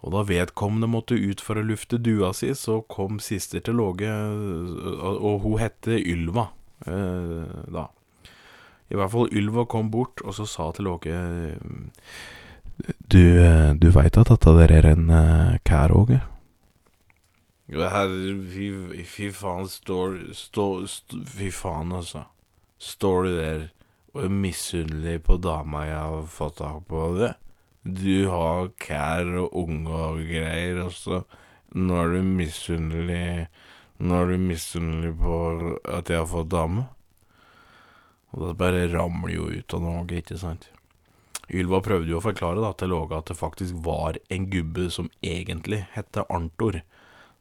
[0.00, 4.08] Og da vedkommende måtte ut for å lufte dua si, så kom sister til Åge,
[4.08, 6.48] øh, og hun hette Ylva,
[6.86, 7.88] eh, da.
[8.90, 11.14] I hvert fall Ylva kom bort, og så sa til Låge
[13.12, 16.22] Du, eh, du veit at dette der er en uh, kær, Åge?
[17.70, 18.70] Fy,
[19.06, 20.16] fy faen, står,
[21.28, 22.24] Fy faen, altså.
[22.80, 23.68] Står du der er
[24.14, 27.34] misunnelig på dama jeg har fått tak på det?
[27.82, 31.22] Du har kær og unge og greier, og så
[31.78, 33.48] nå er du misunnelig
[34.00, 35.34] Nå er du misunnelig på
[35.84, 36.86] at jeg har fått dame?
[38.32, 40.70] Og det bare ramler jo ut av noe, ikke sant?
[41.52, 45.10] Ylva prøvde jo å forklare da, til Åge at det faktisk var en gubbe som
[45.20, 46.80] egentlig hette Arntor.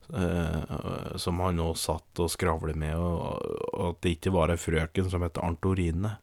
[0.09, 4.57] Eh, som han nå satt og skravlet med, og, og at det ikke var ei
[4.57, 6.15] frøken som het Arntorine.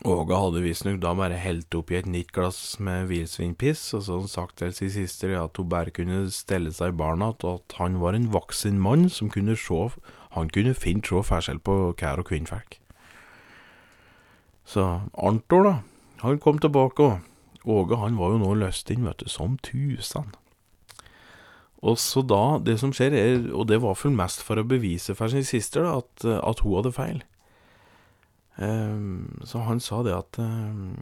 [0.00, 4.24] Åge hadde visstnok da bare helt oppi et nytt glass med villsvinpiss, og så hadde
[4.24, 7.76] han sagt til sin søster at hun bare kunne stelle seg i barna, og at
[7.78, 9.90] han var en voksen mann som kunne se
[10.32, 12.80] Han kunne fint se forskjell på kær og kvinnfolk.
[14.64, 15.74] Så Arntor, da,
[16.22, 17.20] han kom tilbake, og
[17.68, 20.32] Åge han var jo nå løst inn, vet du, som tusen.
[21.82, 25.14] Og så da, det som skjer er, og det var vel mest for å bevise
[25.18, 27.22] for sin søster, at, at hun hadde feil.
[28.58, 30.96] Ehm, så han sa det at ehm,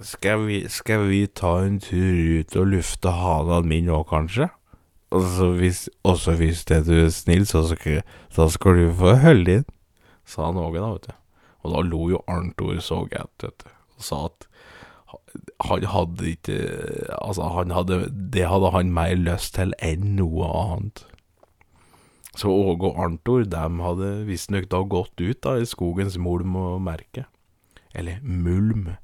[0.00, 4.48] skal, vi, skal vi ta en tur ut og lufte halen min nå, kanskje?
[5.14, 9.14] Og så hvis, også hvis det du er snill, så skal, så skal du få
[9.22, 9.68] holde inn,
[10.26, 11.20] sa han Åge da, vet du.
[11.64, 14.48] Og da lo jo Arntor så gæt, vet du, og sa at
[15.64, 16.56] han hadde ikke
[17.18, 17.96] Altså, han hadde
[18.32, 21.02] Det hadde han mer lyst til enn noe annet.
[22.34, 26.80] Så Åge og Arntor, dem hadde visstnok da gått ut da i skogens mulm og
[26.82, 27.28] merke.
[27.94, 28.96] Eller mulm.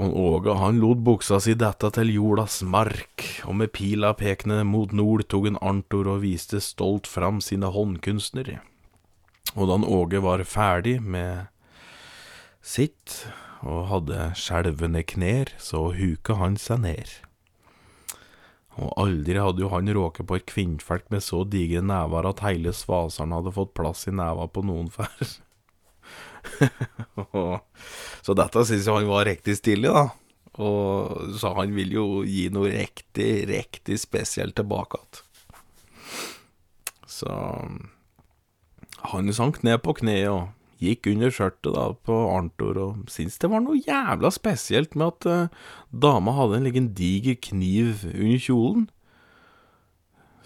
[0.00, 4.92] Og Åge han lot buksa si dette til jordas mark, og med pila pekende mot
[4.96, 8.58] nord tok en Arntor og viste stolt fram sine håndkunstner.
[9.54, 11.50] Og da Åge var ferdig med
[12.62, 13.24] sitt,
[13.60, 17.18] og hadde skjelvende kner, så huka han seg ned.
[18.80, 22.72] Og aldri hadde jo han råket på et kvinnfolk med så digre never at hele
[22.76, 25.34] svaseren hadde fått plass i neva på noen før.
[28.24, 30.08] så dette synes jeg han var riktig stilig, da.
[30.60, 35.26] Og så han vil jo gi noe riktig, riktig spesielt tilbake igjen.
[37.10, 37.28] Så
[39.10, 40.40] han sank ned på kne og
[40.80, 45.28] gikk under skjørtet da på Arntor og syntes det var noe jævla spesielt med at
[45.28, 48.88] uh, dama hadde en liten diger kniv under kjolen.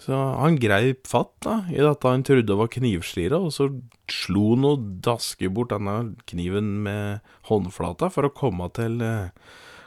[0.05, 3.69] Så han greip fatt da i dette han trodde var knivslira, og så
[4.11, 9.31] slo han og daske bort denne kniven med håndflata for å komme til uh,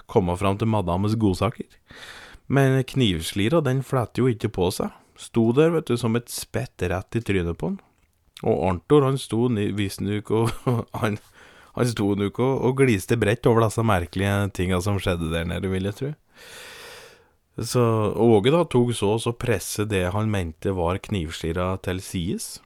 [0.08, 1.68] komme fram til madammes godsaker.
[2.48, 4.94] Men knivslira, den fletter jo ikke på seg.
[5.18, 7.78] Sto der, vet du, som et spett rett i trynet på han.
[8.46, 10.50] Og Arntor, han sto visstnok og
[11.02, 11.18] Han,
[11.74, 15.70] han sto nok og, og gliste bredt over disse merkelige tinga som skjedde der nede,
[15.70, 16.12] vil jeg tro.
[17.58, 17.82] Så
[18.14, 22.58] Åge da tok så og så presse det han mente var knivskira til sides.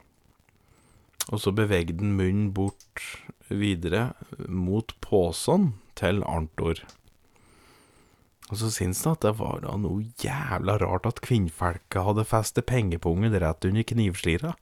[1.32, 3.04] Og så bevegde han munnen bort
[3.48, 4.10] videre
[4.48, 6.82] mot påsen til Arntor.
[8.50, 12.68] Og så syns han at det var da noe jævla rart at kvinnfolka hadde festet
[12.68, 14.52] pengepungen rett under knivslira.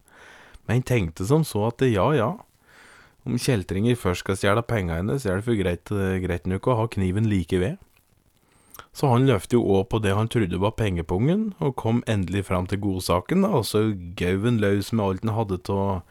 [0.68, 2.30] Men tenkte som så at ja, ja,
[3.28, 5.92] om kjeltringer først skal stjele penga hennes, er det for greit,
[6.24, 7.78] greit nok å ha kniven like ved.
[8.96, 12.66] Så han løftet jo òg på det han trodde var pengepungen, og kom endelig fram
[12.70, 16.02] til godsaken, og så gau han løs med alt han hadde av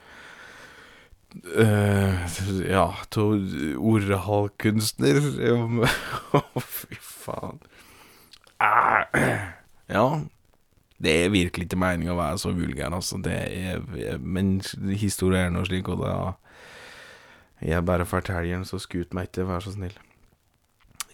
[2.69, 3.33] Ja, av
[3.77, 5.19] oralkunstner.
[6.39, 7.59] Å, fy faen.
[8.59, 9.05] Ah,
[9.87, 10.05] ja,
[10.99, 13.21] det er virkelig ikke meninga å være så vulgær, altså.
[13.23, 14.57] Er, men
[14.99, 16.35] historia er nå slik, og da
[17.59, 19.95] Jeg bare forteller den, så skut meg ikke, vær så snill.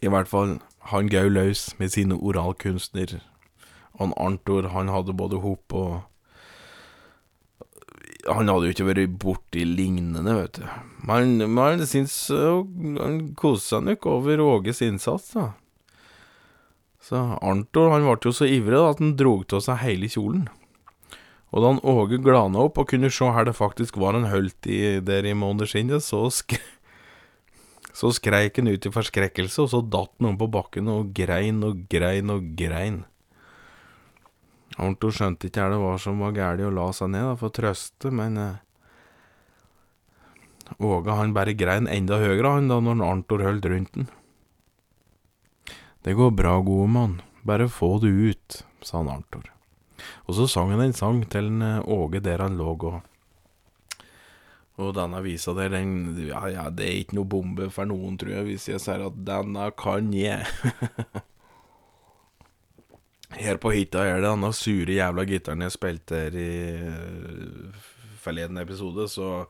[0.06, 0.60] I hvert fall,
[0.92, 3.16] han gau løs med sine oralkunstner.
[3.98, 6.04] Han Arntor, han hadde både hop og
[8.26, 10.64] Han hadde jo ikke vært borti lignende, vet du.
[11.06, 12.64] Men, men jeg øh,
[12.98, 15.52] han koste seg nok over Åges innsats, da.
[17.06, 20.48] Så Arntor han ble jo så ivrig da, at han drog av seg hele kjolen.
[21.54, 24.66] Og da han Åge glana opp og kunne se her det faktisk var en hølt
[24.66, 26.58] i, der i måneskinnet, så sk
[27.96, 31.62] så skreik han ut i forskrekkelse, og så datt han om på bakken og grein
[31.64, 33.06] og grein og grein.
[34.76, 37.54] Arntor skjønte ikke hva det var som var galt, og la seg ned da, for
[37.54, 38.62] å trøste, men eh,
[40.82, 44.10] Åge han bare grein enda høyere han da når Arntor holdt rundt den.
[46.06, 49.48] Det går bra, gode mann, bare få det ut, sa han Arntor.
[50.30, 53.00] Og så sang han en sang til en eh, Åge der han lå og
[54.78, 58.36] Og denne visa der, den Ja, ja, det er ikke noe bombe for noen, tror
[58.36, 60.46] jeg, hvis jeg sier at denne kan jeg.
[63.42, 66.52] Her på hytta er det denne sure jævla gitaren jeg spilte her i
[66.86, 67.82] eh,
[68.22, 69.48] forleden episode, så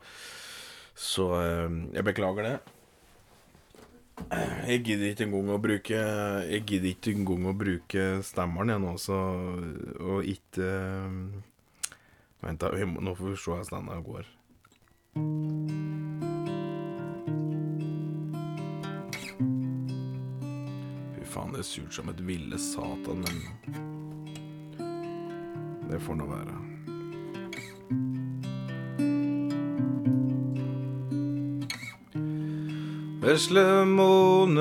[0.96, 2.75] Så eh, jeg beklager det.
[4.66, 5.98] Jeg gidder ikke engang å bruke
[6.48, 9.18] Jeg gidder ikke engang å bruke stemmeren igjen nå, så
[10.00, 11.10] Og ikke eh,
[12.42, 12.68] Vent, da.
[12.70, 14.24] Nå får vi se hvordan denne går.
[21.16, 23.36] Fy faen, det er surt som et ville satan, men
[25.88, 26.75] Det får nå være.
[33.26, 34.52] Vesle månemann,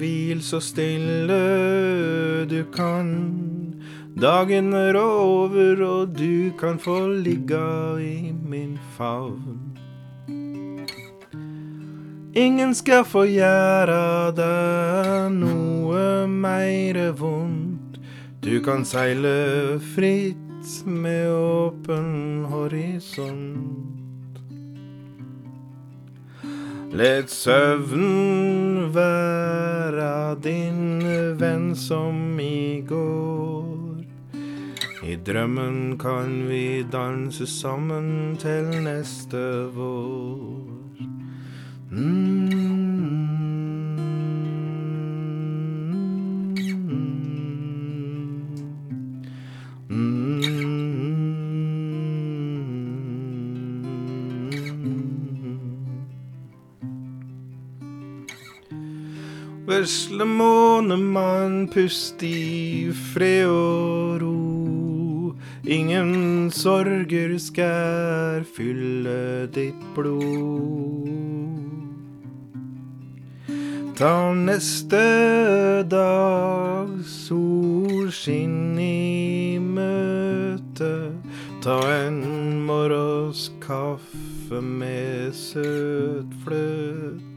[0.00, 1.36] hvil så stille
[2.48, 3.10] du kan.
[4.16, 9.76] Dagen er over, og du kan få ligga i min favn.
[12.32, 18.00] Ingen skal få gjøre deg noe meire vondt.
[18.40, 23.99] Du kan seile fritt med åpen horisont.
[26.90, 31.04] Let søvn være din
[31.38, 34.02] venn som i går.
[35.06, 40.66] I drømmen kan vi danse sammen til neste vår.
[41.90, 42.39] Mm.
[59.80, 65.32] Vesle månemann, pust i fred og ro.
[65.64, 71.08] Ingen sorger skal fylle ditt blod.
[73.96, 75.00] Ta neste
[75.88, 80.92] dag solskinn i møte.
[81.64, 82.20] Ta en
[82.68, 87.29] morgens kaffe med søt fløte.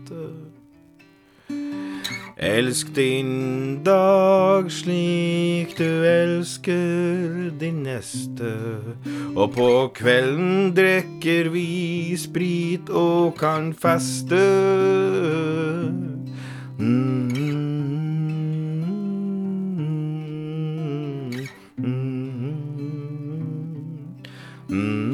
[2.43, 8.51] Elsk din dag slik du elsker din neste.
[9.35, 14.43] Og på kvelden drikker vi sprit og kan feste.
[16.79, 17.13] Mm.
[24.67, 25.12] Mm.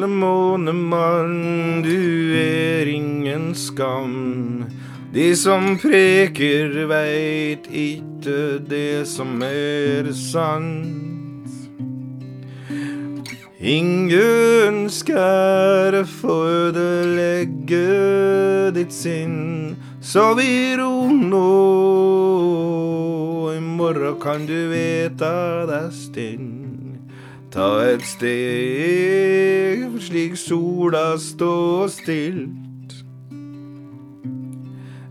[0.00, 4.64] Vesle månemann, du er ingen skam.
[5.12, 11.52] De som preker veit ikke det som er sant.
[13.60, 17.84] Ingen skal få ødelegge
[18.72, 21.44] ditt sinn, så vi ro nå.
[23.52, 26.69] I morgen kan du veta deg stinn.
[27.50, 32.94] Ta et steg slik sola står stilt.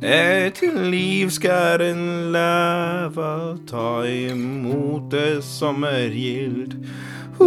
[0.01, 0.61] Et
[0.91, 6.79] liv skal en leve, ta imot det som er gildt.
[7.39, 7.45] La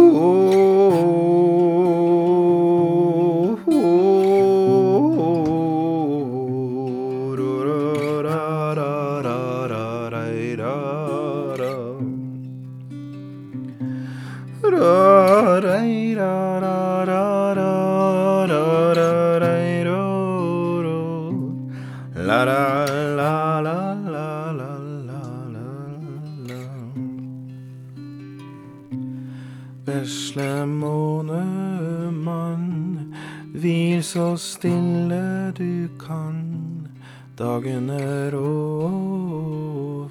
[37.33, 40.09] Dagen er over,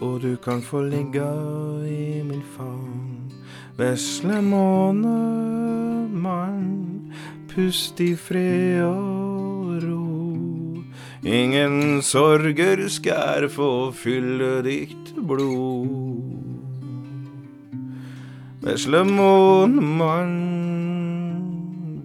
[0.00, 1.20] og du kan få ligge
[1.84, 3.32] i min favn.
[3.76, 5.52] Vesle månemann,
[7.52, 10.80] pust i fred og ro.
[11.28, 16.24] Ingen sorger skal få fylle ditt blod.
[18.64, 20.40] Vesle månemann,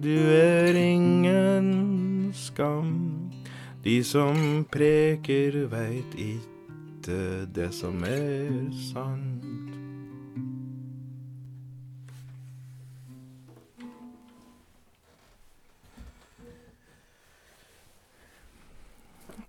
[0.04, 3.09] du er ingen skam.
[3.80, 4.36] De som
[4.68, 9.70] preker veit ikke det som er sant.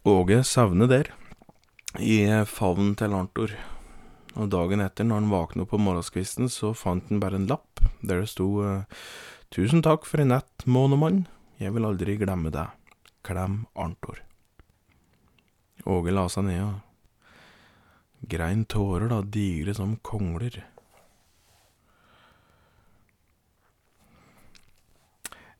[0.08, 1.12] Åge savner der,
[2.00, 3.52] i favnen til Arntor.
[4.40, 8.24] Og dagen etter, når han våkna på morgenskvisten, så fant han bare en lapp der
[8.24, 9.02] det sto eh,
[9.52, 11.26] Tusen takk for en nett månemann,
[11.60, 12.81] jeg vil aldri glemme deg.
[13.22, 14.24] Klem Arntor.
[15.86, 16.80] Åge la seg ned og
[18.30, 20.62] grein tårer, da, digre som kongler.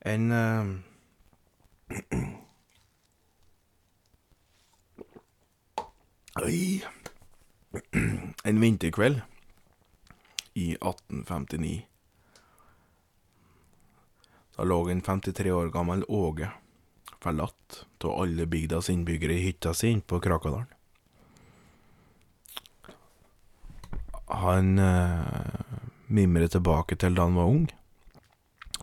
[0.02, 0.66] En uh,
[6.46, 6.84] Oi.
[8.44, 9.22] En vinterkveld
[10.58, 11.86] i 1859.
[14.56, 16.50] Da lå en 53 år gammel Åge
[17.22, 20.70] forlatt av alle bygdas innbyggere i hytta si på Krakadalen.
[24.32, 25.22] Han eh,
[26.08, 27.68] mimret tilbake til da han var ung,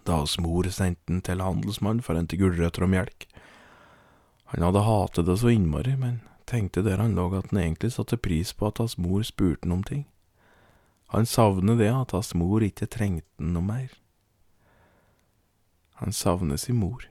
[0.04, 3.26] da hans mor sendte han til handelsmann for å hente gulrøtter og melk.
[4.52, 8.16] Han hadde hatet det så innmari, men tenkte der han lå at han egentlig satte
[8.16, 10.06] pris på at hans mor spurte han om ting.
[11.12, 13.92] Han savner det at hans mor ikke trengte han noe mer.
[16.00, 17.08] Han savner sin mor.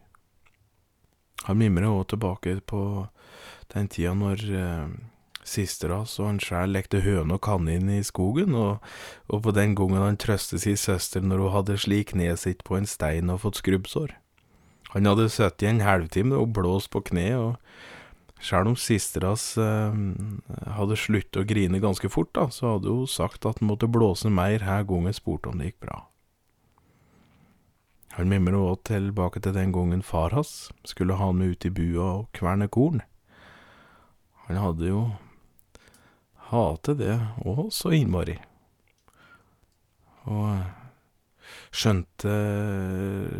[1.45, 2.81] Han mimrer òg tilbake på
[3.73, 4.89] den tida når eh,
[5.47, 8.83] sistera og han sjæl lekte høne og kanin i skogen, og,
[9.31, 12.77] og på den gangen han trøstet sin søster når hun hadde slik kneet sitt på
[12.79, 14.15] en stein og fått skrubbsår.
[14.93, 19.95] Han hadde sittet i en halvtime og blåst på kne, og sjæl om sisteras eh,
[20.77, 24.31] hadde sluttet å grine ganske fort, da, så hadde hun sagt at han måtte blåse
[24.31, 26.03] mer her gangen spurte om det gikk bra.
[28.17, 31.69] Han mimrer òg tilbake til den gangen far hans skulle ha han med ut i
[31.69, 33.03] bua og kverne korn.
[34.47, 35.03] Han hadde jo
[36.49, 37.13] hatet det
[37.45, 38.39] òg så innmari.
[40.25, 40.65] Og
[41.69, 42.33] skjønte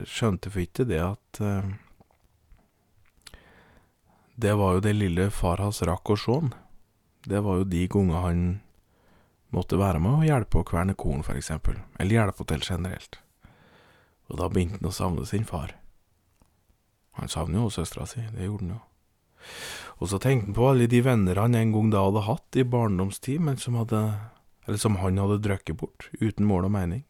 [0.05, 1.73] skjønte for ikke det at eh,
[4.37, 6.53] Det var jo det lille far hans rakk å sjå han.
[7.25, 8.41] Det var jo de gangene han
[9.49, 11.79] måtte være med og hjelpe å kverne korn, for eksempel.
[11.97, 13.17] Eller hjelpe til generelt.
[14.27, 15.75] Og da begynte han å savne sin far.
[17.17, 18.81] Han savner jo søstera si, det gjorde han jo.
[19.97, 22.65] Og så tenkte han på alle de venner han en gang da hadde hatt i
[22.67, 24.01] barndomstid, men som hadde
[24.67, 27.05] Eller som han hadde drukket bort, uten mål og mening.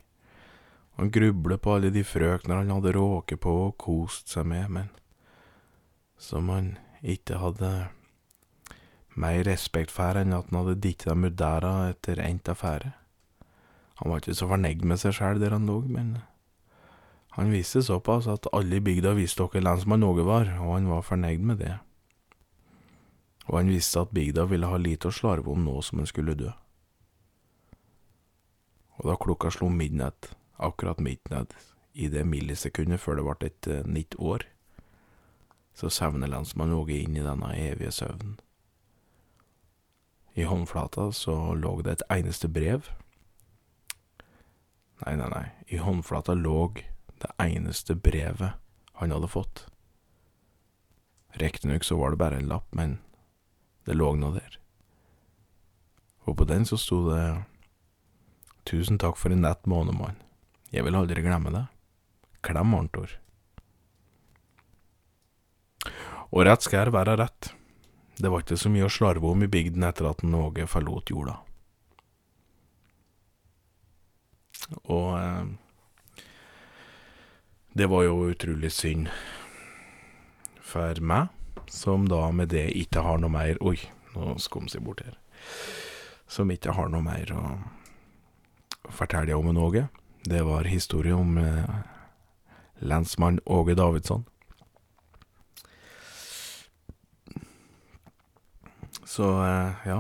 [0.98, 4.92] Han grublet på alle de frøkner han hadde råket på og kost seg med, men
[6.22, 7.72] som han ikke hadde
[9.18, 12.94] mer respekt for enn at han hadde ditt dem ut dæra etter endt affære.
[14.02, 16.20] Han var ikke så fornøyd med seg sjæl der han lå, men
[17.38, 21.04] han visste såpass at alle i bygda visste hvem lensmann Åge var, og han var
[21.06, 21.76] fornøyd med det.
[23.46, 26.34] Og han visste at bygda ville ha lite å slarve om nå som han skulle
[26.34, 26.50] dø.
[28.98, 31.54] Og da klokka slo midnatt, akkurat midnatt,
[31.94, 34.50] i det millisekundet før det ble et uh, nytt år,
[35.78, 38.40] så sevner lensmann Åge inn i denne evige søvnen.
[40.34, 42.90] I håndflata så lå det et eneste brev.
[45.06, 46.72] Nei, nei, nei, i håndflata lå
[47.22, 48.58] det eneste brevet
[48.98, 49.66] han hadde fått.
[51.38, 52.98] Riktignok så var det bare en lapp, men
[53.86, 54.58] det lå nå der.
[56.26, 57.28] Og på den så sto det
[58.68, 60.18] Tusen takk for en nett månemann.
[60.76, 61.62] Jeg vil aldri glemme det.
[62.44, 63.14] Klem Arntor.
[66.36, 67.54] Og rett skal være rett.
[68.20, 71.38] Det var ikke så mye å slarve om i bygden etter at Åge forlot jorda.
[74.92, 75.46] Og eh,
[77.78, 79.10] det var jo utrolig synd
[80.66, 81.28] for meg,
[81.70, 83.78] som da med det ikke har noe mer Oi,
[84.16, 85.18] nå skumser jeg bort her.
[86.28, 87.44] Som ikke har noe mer å
[88.90, 89.86] fortelle om en Åge.
[90.26, 91.76] Det var historie om eh,
[92.82, 94.26] lensmann Åge Davidsson.
[99.06, 100.00] Så eh, ja.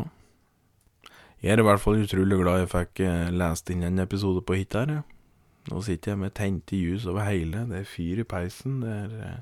[1.45, 4.57] Jeg er i hvert fall utrolig glad jeg fikk eh, lest inn en episode på
[4.57, 4.97] hit her.
[4.97, 5.05] Ja.
[5.67, 7.65] Nå sitter jeg med tente ljus over hele.
[7.67, 8.79] Det er fyr i peisen.
[8.83, 9.39] Det er eh,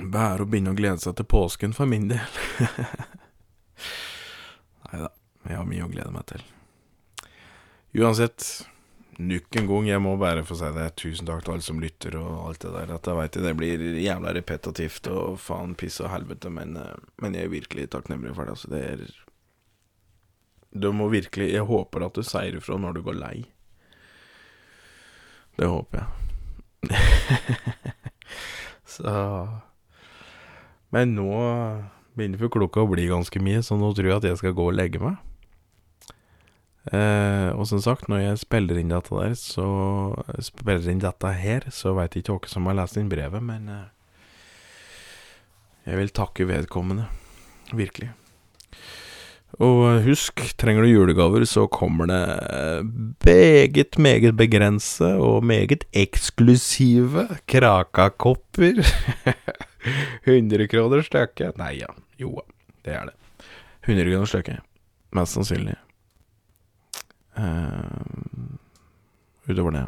[0.00, 2.36] Bare å begynne å glede seg til påsken for min del.
[4.86, 5.10] Nei da,
[5.44, 6.44] jeg har mye å glede meg til.
[8.00, 8.46] Uansett,
[9.18, 10.86] nok en gang, jeg må bare få si det.
[11.02, 12.94] Tusen takk til alle som lytter og alt det der.
[12.96, 17.36] At jeg veit det blir jævla repetitivt og faen piss og helvete, men, eh, men
[17.36, 18.56] jeg er virkelig takknemlig for det.
[18.56, 19.04] Altså, det er
[20.70, 23.38] Du må virkelig Jeg håper at du sier ifra når du går lei.
[25.58, 26.10] Det håper jeg.
[28.90, 29.12] Så
[30.90, 31.30] Men nå
[32.16, 34.64] begynner for klokka å bli ganske mye, så nå tror jeg at jeg skal gå
[34.66, 35.16] og legge meg.
[36.90, 39.66] Eh, og som sagt, når jeg spiller inn dette der, så
[40.42, 43.86] spiller inn dette her, så veit ikke dere som har lest inn brevet, men eh,
[45.86, 47.06] jeg vil takke vedkommende.
[47.76, 48.10] Virkelig.
[49.58, 52.86] Og husk, trenger du julegaver, så kommer det
[53.26, 58.84] meget, meget begrense og meget eksklusive Kraka-kopper.
[60.24, 61.58] 100 kroner stykket.
[61.58, 61.88] Nei ja,
[62.20, 62.40] jo
[62.84, 63.14] det er det.
[63.86, 64.60] 100 kroner stykket.
[65.16, 65.76] Mest sannsynlig.
[67.38, 68.58] Uh,
[69.48, 69.82] utover det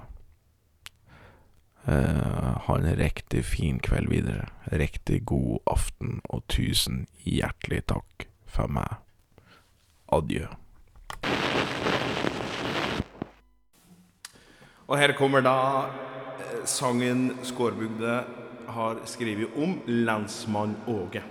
[1.89, 4.49] uh, Ha en riktig fin kveld videre.
[4.73, 8.99] Riktig god aften, og tusen hjertelig takk for meg.
[10.13, 10.47] Adjø.
[14.93, 15.57] Og her kommer da
[16.37, 18.19] eh, sangen Skårbygde
[18.73, 21.23] har skrevet om lensmann Åge.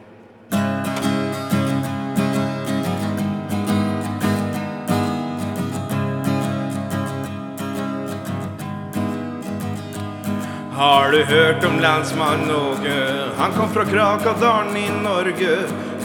[10.82, 13.00] Har du hørt om lensmann Åge?
[13.38, 15.58] Han kom fra Krakadalen i Norge.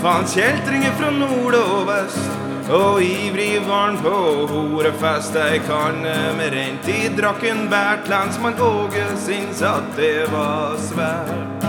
[0.02, 2.45] Faen kjeltringer fra nord og vest.
[2.66, 4.12] Og ivrig var han på
[4.50, 5.36] horefest.
[5.38, 8.08] Ei kanne med rent i drakken bært.
[8.10, 11.66] Lensmann Åge syns at det var svært.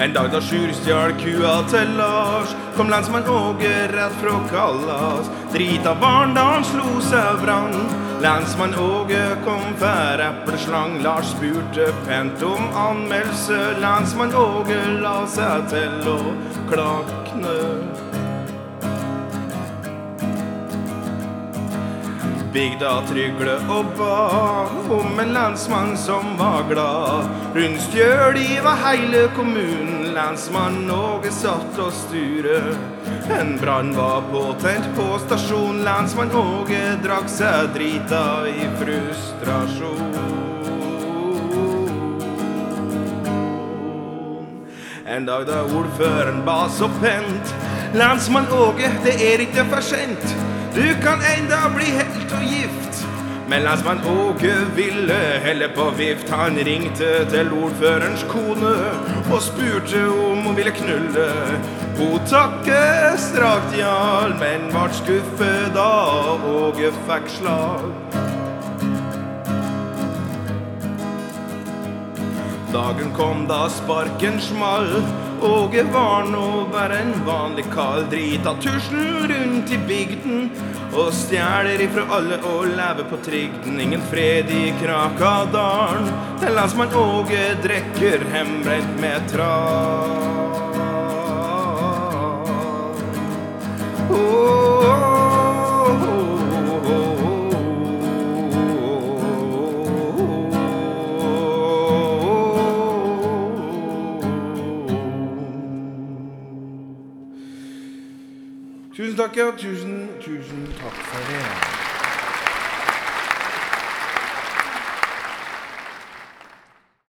[0.00, 5.28] En dag da Sjur stjal kua til Lars, kom lensmann Åge rett fra Kallas.
[5.52, 7.76] Drita varn da han slo seg vrang.
[8.20, 11.02] Lensmann Åge kom for epleslang.
[11.02, 13.58] Lars spurte pent om anmeldelse.
[13.80, 16.18] Lensmann Åge la seg til å
[16.68, 17.54] klakne.
[22.52, 24.68] Bygda trygle og ba
[25.00, 27.32] om en lensmann som var glad.
[27.56, 32.60] Rundstjøl i var heile kommunen, lensmann Åge satt og sture.
[33.38, 40.16] En brann var påtent på stasjon, lensmann Åge drakk seg drita i frustrasjon.
[45.06, 47.54] En dag da ordføreren ba så pent,
[47.94, 50.34] lensmann Åge, det er ikke for sent.
[50.74, 53.04] Du kan enda bli helt og gift.
[53.50, 56.30] Men lensmann Åge ville helle på vift.
[56.30, 58.74] Han ringte til ordførerens kone
[59.30, 61.30] og spurte om hun ville knulle.
[62.00, 67.82] Hun takket strakt jarl, men vart skuffet da Åge fikk slag.
[72.72, 74.88] Dagen kom da sparken small.
[75.42, 78.08] Åge var nå bare en vanlig kall.
[78.08, 80.48] Drita tusjen rundt i bygden
[80.94, 83.76] og stjeler ifra alle og lever på trygden.
[83.76, 86.08] Ingen fred i Krakadalen.
[86.40, 90.69] En lensmann Åge drikker hembrent med tran.
[109.00, 109.50] Tusen takk, ja.
[109.56, 111.79] Tusen, tusen takk for det.